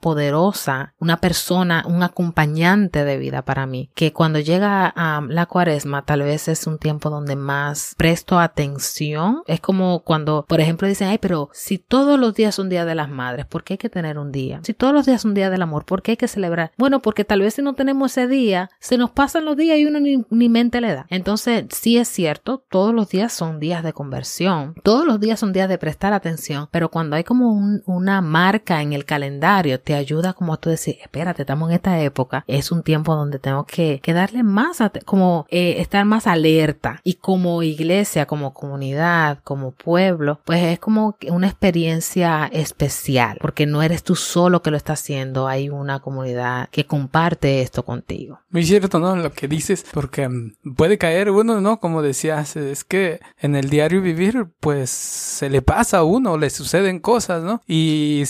[0.00, 6.02] poderosa, una persona, un acompañante de vida para mí, que cuando llega a la cuaresma
[6.02, 9.42] tal vez es un tiempo donde más presto atención.
[9.46, 12.94] Es como cuando, por ejemplo, dicen, ay, pero si todos los días son día de
[12.94, 14.60] las madres, ¿por qué hay que tener un día?
[14.62, 16.72] Si todos los días son día del amor, ¿por qué hay que celebrar?
[16.76, 19.86] Bueno, porque tal vez si no tenemos ese día, se nos pasan los días y
[19.86, 21.06] uno ni, ni mente le da.
[21.10, 25.52] Entonces, sí es cierto, todos los días son días de conversión, todos los días son
[25.52, 27.52] días de prestar atención, pero cuando hay como
[27.86, 29.35] una marca en el calendario,
[29.82, 33.38] te ayuda como a tú decir, espérate, estamos en esta época, es un tiempo donde
[33.38, 39.72] tengo que, darle más, como eh, estar más alerta y como iglesia, como comunidad, como
[39.72, 44.94] pueblo, pues es como una experiencia especial, porque no eres tú solo que lo está
[44.94, 48.40] haciendo, hay una comunidad que comparte esto contigo.
[48.50, 49.14] Muy cierto, ¿no?
[49.16, 51.78] Lo que dices, porque mm, puede caer uno, ¿no?
[51.78, 56.48] Como decías, es que en el diario vivir, pues se le pasa a uno, le
[56.48, 57.60] suceden cosas, ¿no?
[57.66, 58.24] Y,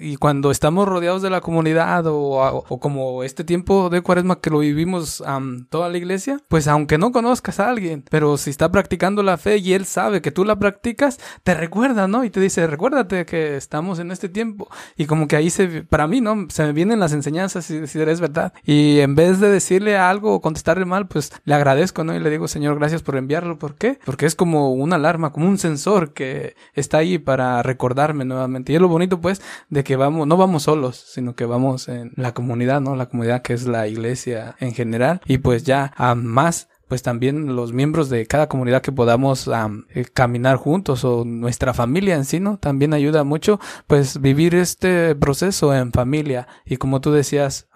[0.00, 4.60] y cuando estamos rodeados de la comunidad o, como este tiempo de cuaresma que lo
[4.60, 5.22] vivimos
[5.70, 9.58] toda la iglesia, pues aunque no conozcas a alguien, pero si está practicando la fe
[9.58, 12.24] y él sabe que tú la practicas, te recuerda, ¿no?
[12.24, 14.68] Y te dice, recuérdate que estamos en este tiempo.
[14.96, 16.46] Y como que ahí se, para mí, ¿no?
[16.48, 18.52] Se me vienen las enseñanzas y decir, es verdad.
[18.64, 22.14] Y en vez de decirle algo o contestarle mal, pues le agradezco, ¿no?
[22.14, 23.58] Y le digo, Señor, gracias por enviarlo.
[23.58, 23.98] ¿Por qué?
[24.04, 28.72] Porque es como una alarma, como un sensor que está ahí para recordarme nuevamente.
[28.72, 32.12] Y es lo bonito, pues, de que vamos, no vamos solos, sino que vamos en
[32.16, 32.96] la comunidad, ¿no?
[32.96, 35.20] La comunidad que es la iglesia en general.
[35.24, 40.04] Y pues ya a más pues también los miembros de cada comunidad que podamos eh,
[40.12, 42.58] caminar juntos o nuestra familia en sí, ¿no?
[42.58, 47.66] También ayuda mucho, pues vivir este proceso en familia y como tú decías,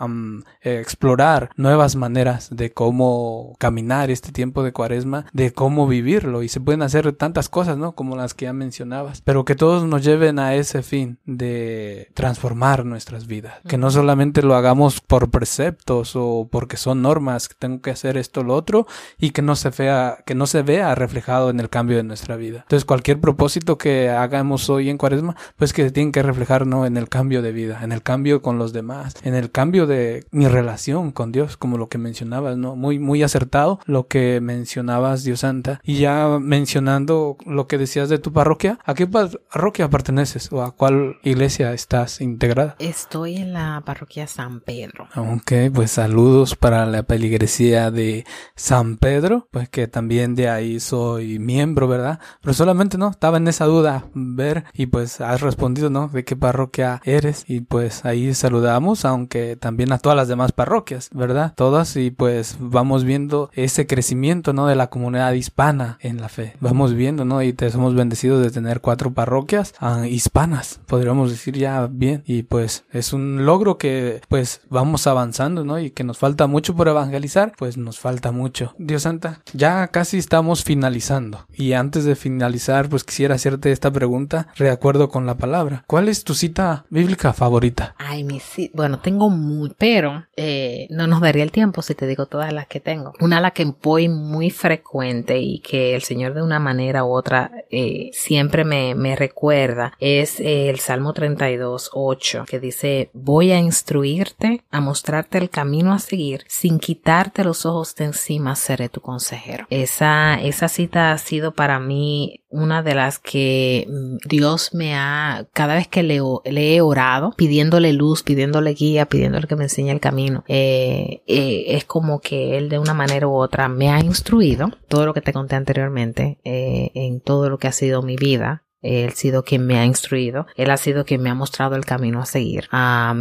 [0.60, 6.60] explorar nuevas maneras de cómo caminar este tiempo de cuaresma, de cómo vivirlo y se
[6.60, 7.92] pueden hacer tantas cosas, ¿no?
[7.92, 12.84] Como las que ya mencionabas, pero que todos nos lleven a ese fin de transformar
[12.84, 17.80] nuestras vidas, que no solamente lo hagamos por preceptos o porque son normas, que tengo
[17.80, 18.86] que hacer esto o lo otro
[19.18, 22.36] y que no se vea, que no se vea reflejado en el cambio de nuestra
[22.36, 22.60] vida.
[22.62, 26.86] Entonces cualquier propósito que hagamos hoy en cuaresma, pues que tiene que reflejar, ¿no?
[26.86, 30.26] En el cambio de vida, en el cambio con los demás, en el cambio de
[30.30, 32.76] mi relación con Dios, como lo que mencionabas, ¿no?
[32.76, 35.80] Muy, muy acertado lo que mencionabas, Dios Santa.
[35.84, 40.72] Y ya mencionando lo que decías de tu parroquia, ¿a qué parroquia perteneces o a
[40.72, 42.76] cuál iglesia estás integrada?
[42.78, 45.08] Estoy en la parroquia San Pedro.
[45.16, 51.38] Ok, pues saludos para la peligresía de San Pedro, pues que también de ahí soy
[51.38, 52.20] miembro, ¿verdad?
[52.40, 56.08] Pero solamente no, estaba en esa duda, ver, y pues has respondido, ¿no?
[56.08, 61.10] De qué parroquia eres, y pues ahí saludamos, aunque también a todas las demás parroquias,
[61.12, 61.54] ¿verdad?
[61.56, 64.66] Todas, y pues vamos viendo ese crecimiento, ¿no?
[64.66, 66.54] De la comunidad hispana en la fe.
[66.60, 67.42] Vamos viendo, ¿no?
[67.42, 72.42] Y te somos bendecidos de tener cuatro parroquias ah, hispanas, podríamos decir ya bien, y
[72.42, 75.78] pues es un logro que pues vamos avanzando, ¿no?
[75.78, 78.74] Y que nos falta mucho por evangelizar, pues nos falta mucho.
[78.78, 81.46] Dios Santa, ya casi estamos finalizando.
[81.54, 85.84] Y antes de finalizar, pues quisiera hacerte esta pregunta de acuerdo con la palabra.
[85.86, 87.94] ¿Cuál es tu cita bíblica favorita?
[87.98, 88.72] Ay, mi cita.
[88.76, 92.66] Bueno, tengo muy, pero eh, no nos daría el tiempo si te digo todas las
[92.66, 93.12] que tengo.
[93.20, 97.12] Una a la que voy muy frecuente y que el Señor de una manera u
[97.12, 103.58] otra eh, siempre me, me recuerda es el Salmo 32, 8, que dice, voy a
[103.58, 109.00] instruirte, a mostrarte el camino a seguir, sin quitarte los ojos de encima, seré tu
[109.00, 109.66] consejero.
[109.70, 115.46] Esa, esa cita ha sido para mí una de las que mm, Dios me ha,
[115.52, 120.00] cada vez que le, he orado, pidiéndole luz, pidiéndole guía, pidiéndole que me enseñe el
[120.00, 124.70] camino, eh, eh, es como que Él de una manera u otra me ha instruido,
[124.88, 128.64] todo lo que te conté anteriormente, eh, en todo lo que ha sido mi vida,
[128.86, 131.84] él ha sido quien me ha instruido, Él ha sido quien me ha mostrado el
[131.84, 132.68] camino a seguir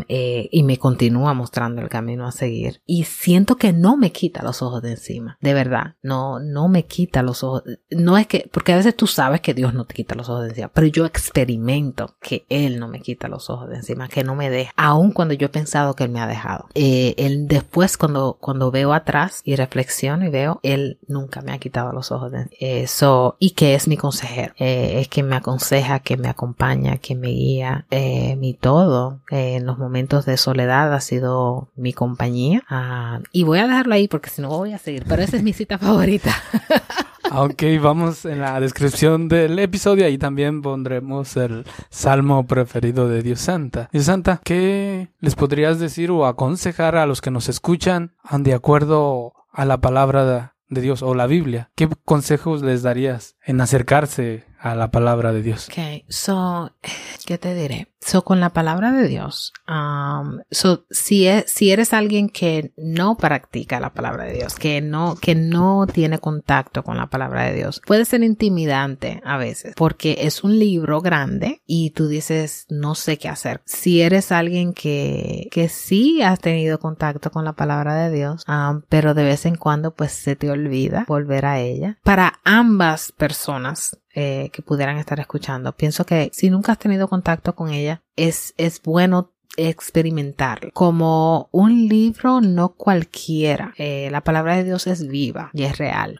[0.07, 2.81] eh, y me continúa mostrando el camino a seguir.
[2.85, 6.85] Y siento que no me quita los ojos de encima, de verdad, no, no me
[6.85, 7.63] quita los ojos.
[7.89, 10.43] No es que, porque a veces tú sabes que Dios no te quita los ojos
[10.43, 14.23] de encima, pero yo experimento que Él no me quita los ojos de encima, que
[14.23, 16.67] no me deja, aun cuando yo he pensado que Él me ha dejado.
[16.75, 21.57] Eh, él después cuando, cuando veo atrás y reflexiono y veo, Él nunca me ha
[21.57, 25.41] quitado los ojos de eso y que es mi consejero, eh, es que me ha
[25.55, 29.21] aconseja, que me acompaña, que me guía, eh, mi todo.
[29.31, 32.63] Eh, en los momentos de soledad ha sido mi compañía.
[32.69, 35.43] Ah, y voy a dejarlo ahí porque si no voy a seguir, pero esa es
[35.43, 36.31] mi cita favorita.
[37.31, 43.39] Ok, vamos en la descripción del episodio y también pondremos el salmo preferido de Dios
[43.39, 43.89] Santa.
[43.91, 49.33] Dios Santa, ¿qué les podrías decir o aconsejar a los que nos escuchan de acuerdo
[49.51, 51.71] a la palabra de Dios o la Biblia?
[51.75, 55.67] ¿Qué consejos les darías en acercarse a la palabra de Dios.
[55.69, 56.71] Ok, so,
[57.27, 57.87] ¿qué te diré?
[58.01, 63.15] So, con la palabra de Dios, um, so, si, es, si eres alguien que no
[63.15, 67.53] practica la palabra de Dios, que no, que no tiene contacto con la palabra de
[67.53, 72.95] Dios, puede ser intimidante a veces, porque es un libro grande y tú dices, no
[72.95, 73.61] sé qué hacer.
[73.65, 78.81] Si eres alguien que, que sí has tenido contacto con la palabra de Dios, um,
[78.89, 81.99] pero de vez en cuando pues se te olvida volver a ella.
[82.03, 85.75] Para ambas personas, eh, que pudieran estar escuchando.
[85.75, 91.87] Pienso que si nunca has tenido contacto con ella, es, es bueno experimentar como un
[91.87, 93.73] libro no cualquiera.
[93.77, 96.19] Eh, la palabra de Dios es viva y es real.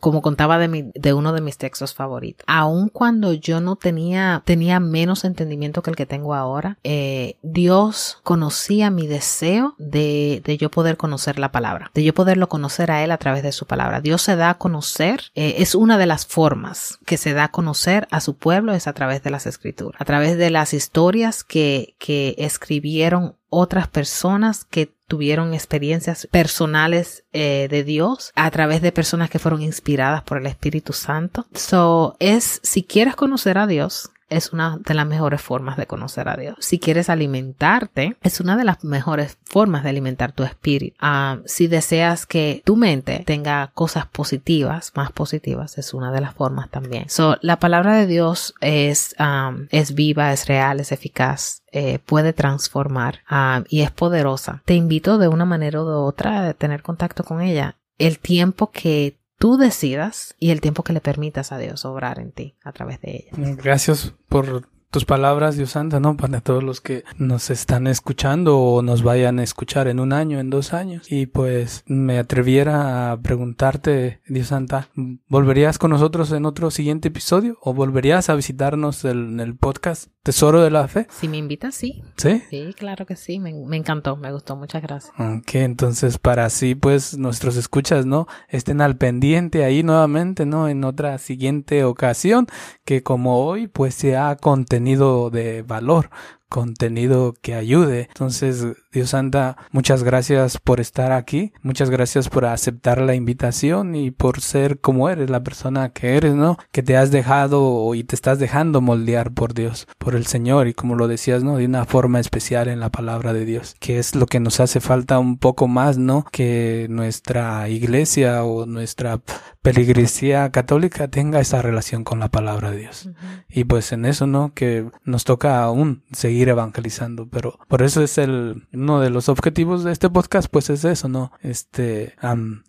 [0.00, 2.44] como contaba de, mi, de uno de mis textos favoritos.
[2.46, 8.18] Aun cuando yo no tenía, tenía menos entendimiento que el que tengo ahora, eh, Dios
[8.22, 13.04] conocía mi deseo de, de, yo poder conocer la palabra, de yo poderlo conocer a
[13.04, 14.00] Él a través de su palabra.
[14.00, 17.50] Dios se da a conocer, eh, es una de las formas que se da a
[17.50, 21.44] conocer a su pueblo, es a través de las escrituras, a través de las historias
[21.44, 22.34] que, que
[22.70, 29.40] escribieron otras personas que tuvieron experiencias personales eh, de Dios a través de personas que
[29.40, 31.46] fueron inspiradas por el Espíritu Santo.
[31.52, 36.28] So, es, si quieres conocer a Dios, es una de las mejores formas de conocer
[36.28, 36.54] a Dios.
[36.60, 40.96] Si quieres alimentarte, es una de las mejores formas de alimentar tu espíritu.
[41.00, 46.34] Ah, si deseas que tu mente tenga cosas positivas, más positivas, es una de las
[46.34, 47.08] formas también.
[47.08, 52.32] So, la palabra de Dios es, um, es viva, es real, es eficaz, eh, puede
[52.32, 54.62] transformar um, y es poderosa.
[54.64, 59.19] Te invito de una manera u otra a tener contacto con ella el tiempo que
[59.40, 63.00] tú decidas y el tiempo que le permitas a Dios obrar en ti a través
[63.00, 63.54] de ella.
[63.56, 66.16] Gracias por tus palabras, Dios Santo, ¿no?
[66.16, 70.40] Para todos los que nos están escuchando o nos vayan a escuchar en un año,
[70.40, 71.10] en dos años.
[71.10, 74.88] Y pues me atreviera a preguntarte, Dios Santa,
[75.28, 77.56] ¿volverías con nosotros en otro siguiente episodio?
[77.60, 81.06] ¿O volverías a visitarnos en el podcast Tesoro de la Fe?
[81.10, 82.02] Si me invitas, sí.
[82.16, 82.42] ¿Sí?
[82.50, 83.38] Sí, claro que sí.
[83.38, 84.56] Me, me encantó, me gustó.
[84.56, 85.12] Muchas gracias.
[85.18, 88.26] Ok, entonces para así pues nuestros escuchas, ¿no?
[88.48, 90.68] Estén al pendiente ahí nuevamente, ¿no?
[90.68, 92.48] En otra siguiente ocasión
[92.84, 94.34] que como hoy pues se ha
[94.80, 96.08] contenido de valor,
[96.50, 98.08] contenido que ayude.
[98.08, 104.10] Entonces, Dios Santa, muchas gracias por estar aquí, muchas gracias por aceptar la invitación y
[104.10, 106.58] por ser como eres, la persona que eres, ¿no?
[106.72, 110.74] Que te has dejado y te estás dejando moldear por Dios, por el Señor y
[110.74, 111.56] como lo decías, ¿no?
[111.56, 114.80] De una forma especial en la palabra de Dios, que es lo que nos hace
[114.80, 116.24] falta un poco más, ¿no?
[116.32, 119.20] Que nuestra iglesia o nuestra
[119.62, 123.10] peligresía católica tenga esa relación con la palabra de Dios.
[123.48, 124.52] Y pues en eso, ¿no?
[124.52, 129.84] Que nos toca aún seguir evangelizando, pero por eso es el uno de los objetivos
[129.84, 131.32] de este podcast, pues es eso, ¿no?
[131.42, 132.14] Este,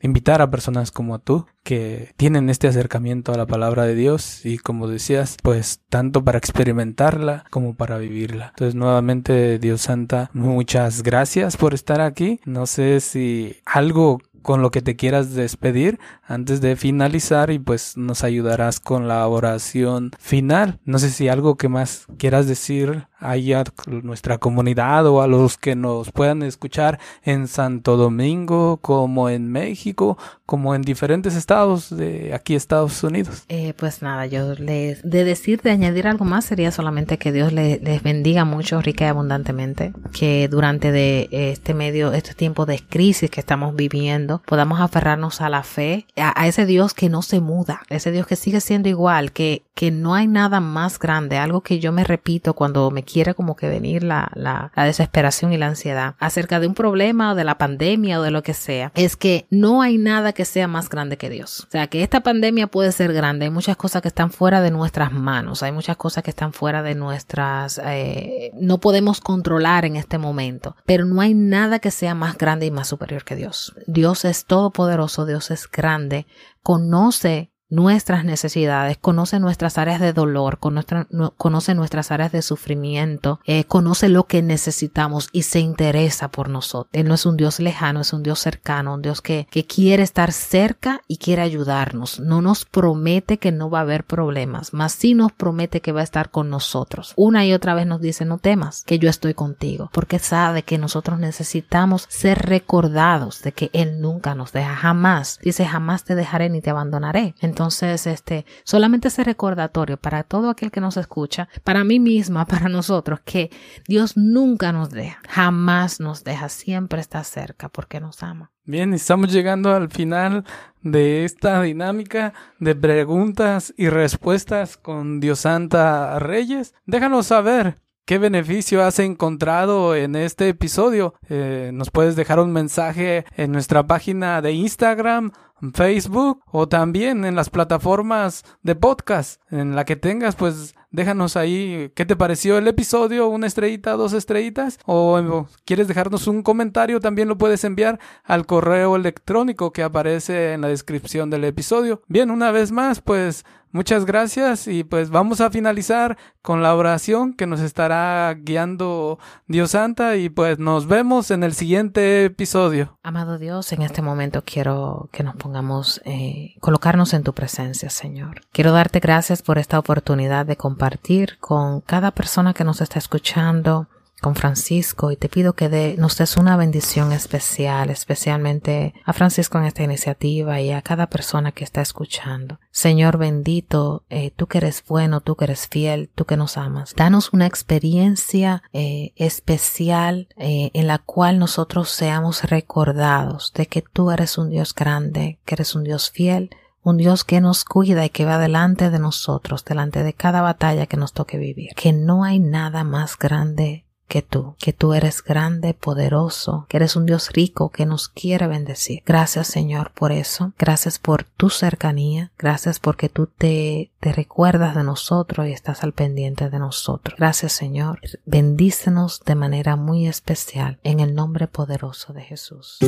[0.01, 4.57] invitar a personas como tú que tienen este acercamiento a la palabra de Dios y
[4.57, 8.47] como decías, pues tanto para experimentarla como para vivirla.
[8.49, 12.39] Entonces nuevamente Dios Santa, muchas gracias por estar aquí.
[12.45, 17.97] No sé si algo con lo que te quieras despedir antes de finalizar y pues
[17.97, 20.79] nos ayudarás con la oración final.
[20.85, 25.57] No sé si algo que más quieras decir ahí a nuestra comunidad o a los
[25.57, 32.33] que nos puedan escuchar en Santo Domingo, como en México, como en diferentes estados de
[32.33, 33.43] aquí Estados Unidos.
[33.47, 37.53] Eh, pues nada, yo les de decir, de añadir algo más sería solamente que Dios
[37.53, 43.29] les, bendiga mucho, rica y abundantemente, que durante de este medio, este tiempo de crisis
[43.29, 47.81] que estamos viviendo, podamos aferrarnos a la fe, a, ese Dios que no se muda,
[47.89, 51.79] ese Dios que sigue siendo igual, que, que no hay nada más grande, algo que
[51.79, 55.67] yo me repito cuando me quiere como que venir la, la, la desesperación y la
[55.67, 59.15] ansiedad acerca de un problema o de la pandemia o de lo que sea, es
[59.15, 61.65] que no hay nada que sea más grande que Dios.
[61.67, 64.71] O sea, que esta pandemia puede ser grande, hay muchas cosas que están fuera de
[64.71, 69.95] nuestras manos, hay muchas cosas que están fuera de nuestras, eh, no podemos controlar en
[69.95, 73.73] este momento, pero no hay nada que sea más grande y más superior que Dios.
[73.87, 76.27] Dios es todopoderoso, Dios es grande,
[76.63, 84.09] conoce nuestras necesidades, conoce nuestras áreas de dolor, conoce nuestras áreas de sufrimiento, eh, conoce
[84.09, 86.89] lo que necesitamos y se interesa por nosotros.
[86.91, 90.03] Él no es un Dios lejano, es un Dios cercano, un Dios que, que quiere
[90.03, 92.19] estar cerca y quiere ayudarnos.
[92.19, 96.01] No nos promete que no va a haber problemas, mas sí nos promete que va
[96.01, 97.13] a estar con nosotros.
[97.15, 100.77] Una y otra vez nos dice, no temas, que yo estoy contigo, porque sabe que
[100.77, 105.39] nosotros necesitamos ser recordados de que Él nunca nos deja, jamás.
[105.41, 107.33] Dice, jamás te dejaré ni te abandonaré.
[107.39, 112.45] Entonces, entonces, este, solamente ese recordatorio para todo aquel que nos escucha, para mí misma,
[112.47, 113.51] para nosotros, que
[113.87, 118.49] Dios nunca nos deja, jamás nos deja, siempre está cerca porque nos ama.
[118.63, 120.43] Bien, estamos llegando al final
[120.81, 126.73] de esta dinámica de preguntas y respuestas con Dios Santa Reyes.
[126.87, 131.13] Déjanos saber ¿Qué beneficio has encontrado en este episodio?
[131.29, 135.31] Eh, nos puedes dejar un mensaje en nuestra página de Instagram
[135.73, 141.91] Facebook o también en las plataformas de podcast en la que tengas, pues déjanos ahí
[141.95, 147.27] qué te pareció el episodio, una estrellita, dos estrellitas, o quieres dejarnos un comentario, también
[147.27, 152.01] lo puedes enviar al correo electrónico que aparece en la descripción del episodio.
[152.07, 157.33] Bien, una vez más, pues Muchas gracias y pues vamos a finalizar con la oración
[157.33, 159.17] que nos estará guiando
[159.47, 162.97] Dios Santa y pues nos vemos en el siguiente episodio.
[163.01, 168.41] Amado Dios, en este momento quiero que nos pongamos, eh, colocarnos en tu presencia, Señor.
[168.51, 173.87] Quiero darte gracias por esta oportunidad de compartir con cada persona que nos está escuchando
[174.21, 179.65] con Francisco y te pido que nos des una bendición especial, especialmente a Francisco en
[179.65, 182.59] esta iniciativa y a cada persona que está escuchando.
[182.69, 186.93] Señor bendito, eh, tú que eres bueno, tú que eres fiel, tú que nos amas,
[186.95, 194.11] danos una experiencia eh, especial eh, en la cual nosotros seamos recordados de que tú
[194.11, 196.51] eres un Dios grande, que eres un Dios fiel,
[196.83, 200.85] un Dios que nos cuida y que va delante de nosotros, delante de cada batalla
[200.85, 205.23] que nos toque vivir, que no hay nada más grande que tú, que tú eres
[205.23, 209.03] grande, poderoso, que eres un Dios rico que nos quiere bendecir.
[209.05, 214.83] Gracias Señor por eso, gracias por tu cercanía, gracias porque tú te, te recuerdas de
[214.83, 217.17] nosotros y estás al pendiente de nosotros.
[217.17, 222.79] Gracias Señor, bendícenos de manera muy especial en el nombre poderoso de Jesús.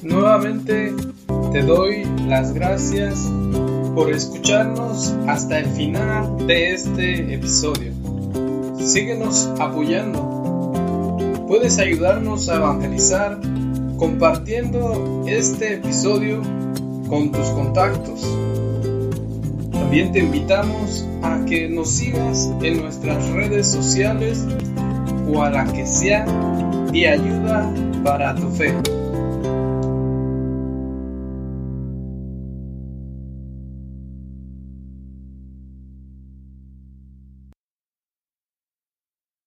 [0.00, 0.94] Nuevamente
[1.52, 3.28] te doy las gracias
[3.98, 7.90] por escucharnos hasta el final de este episodio.
[8.78, 10.22] Síguenos apoyando.
[11.48, 13.40] Puedes ayudarnos a evangelizar
[13.96, 16.40] compartiendo este episodio
[17.08, 18.24] con tus contactos.
[19.72, 24.46] También te invitamos a que nos sigas en nuestras redes sociales
[25.28, 26.24] o a la que sea
[26.92, 27.74] de ayuda
[28.04, 28.76] para tu fe.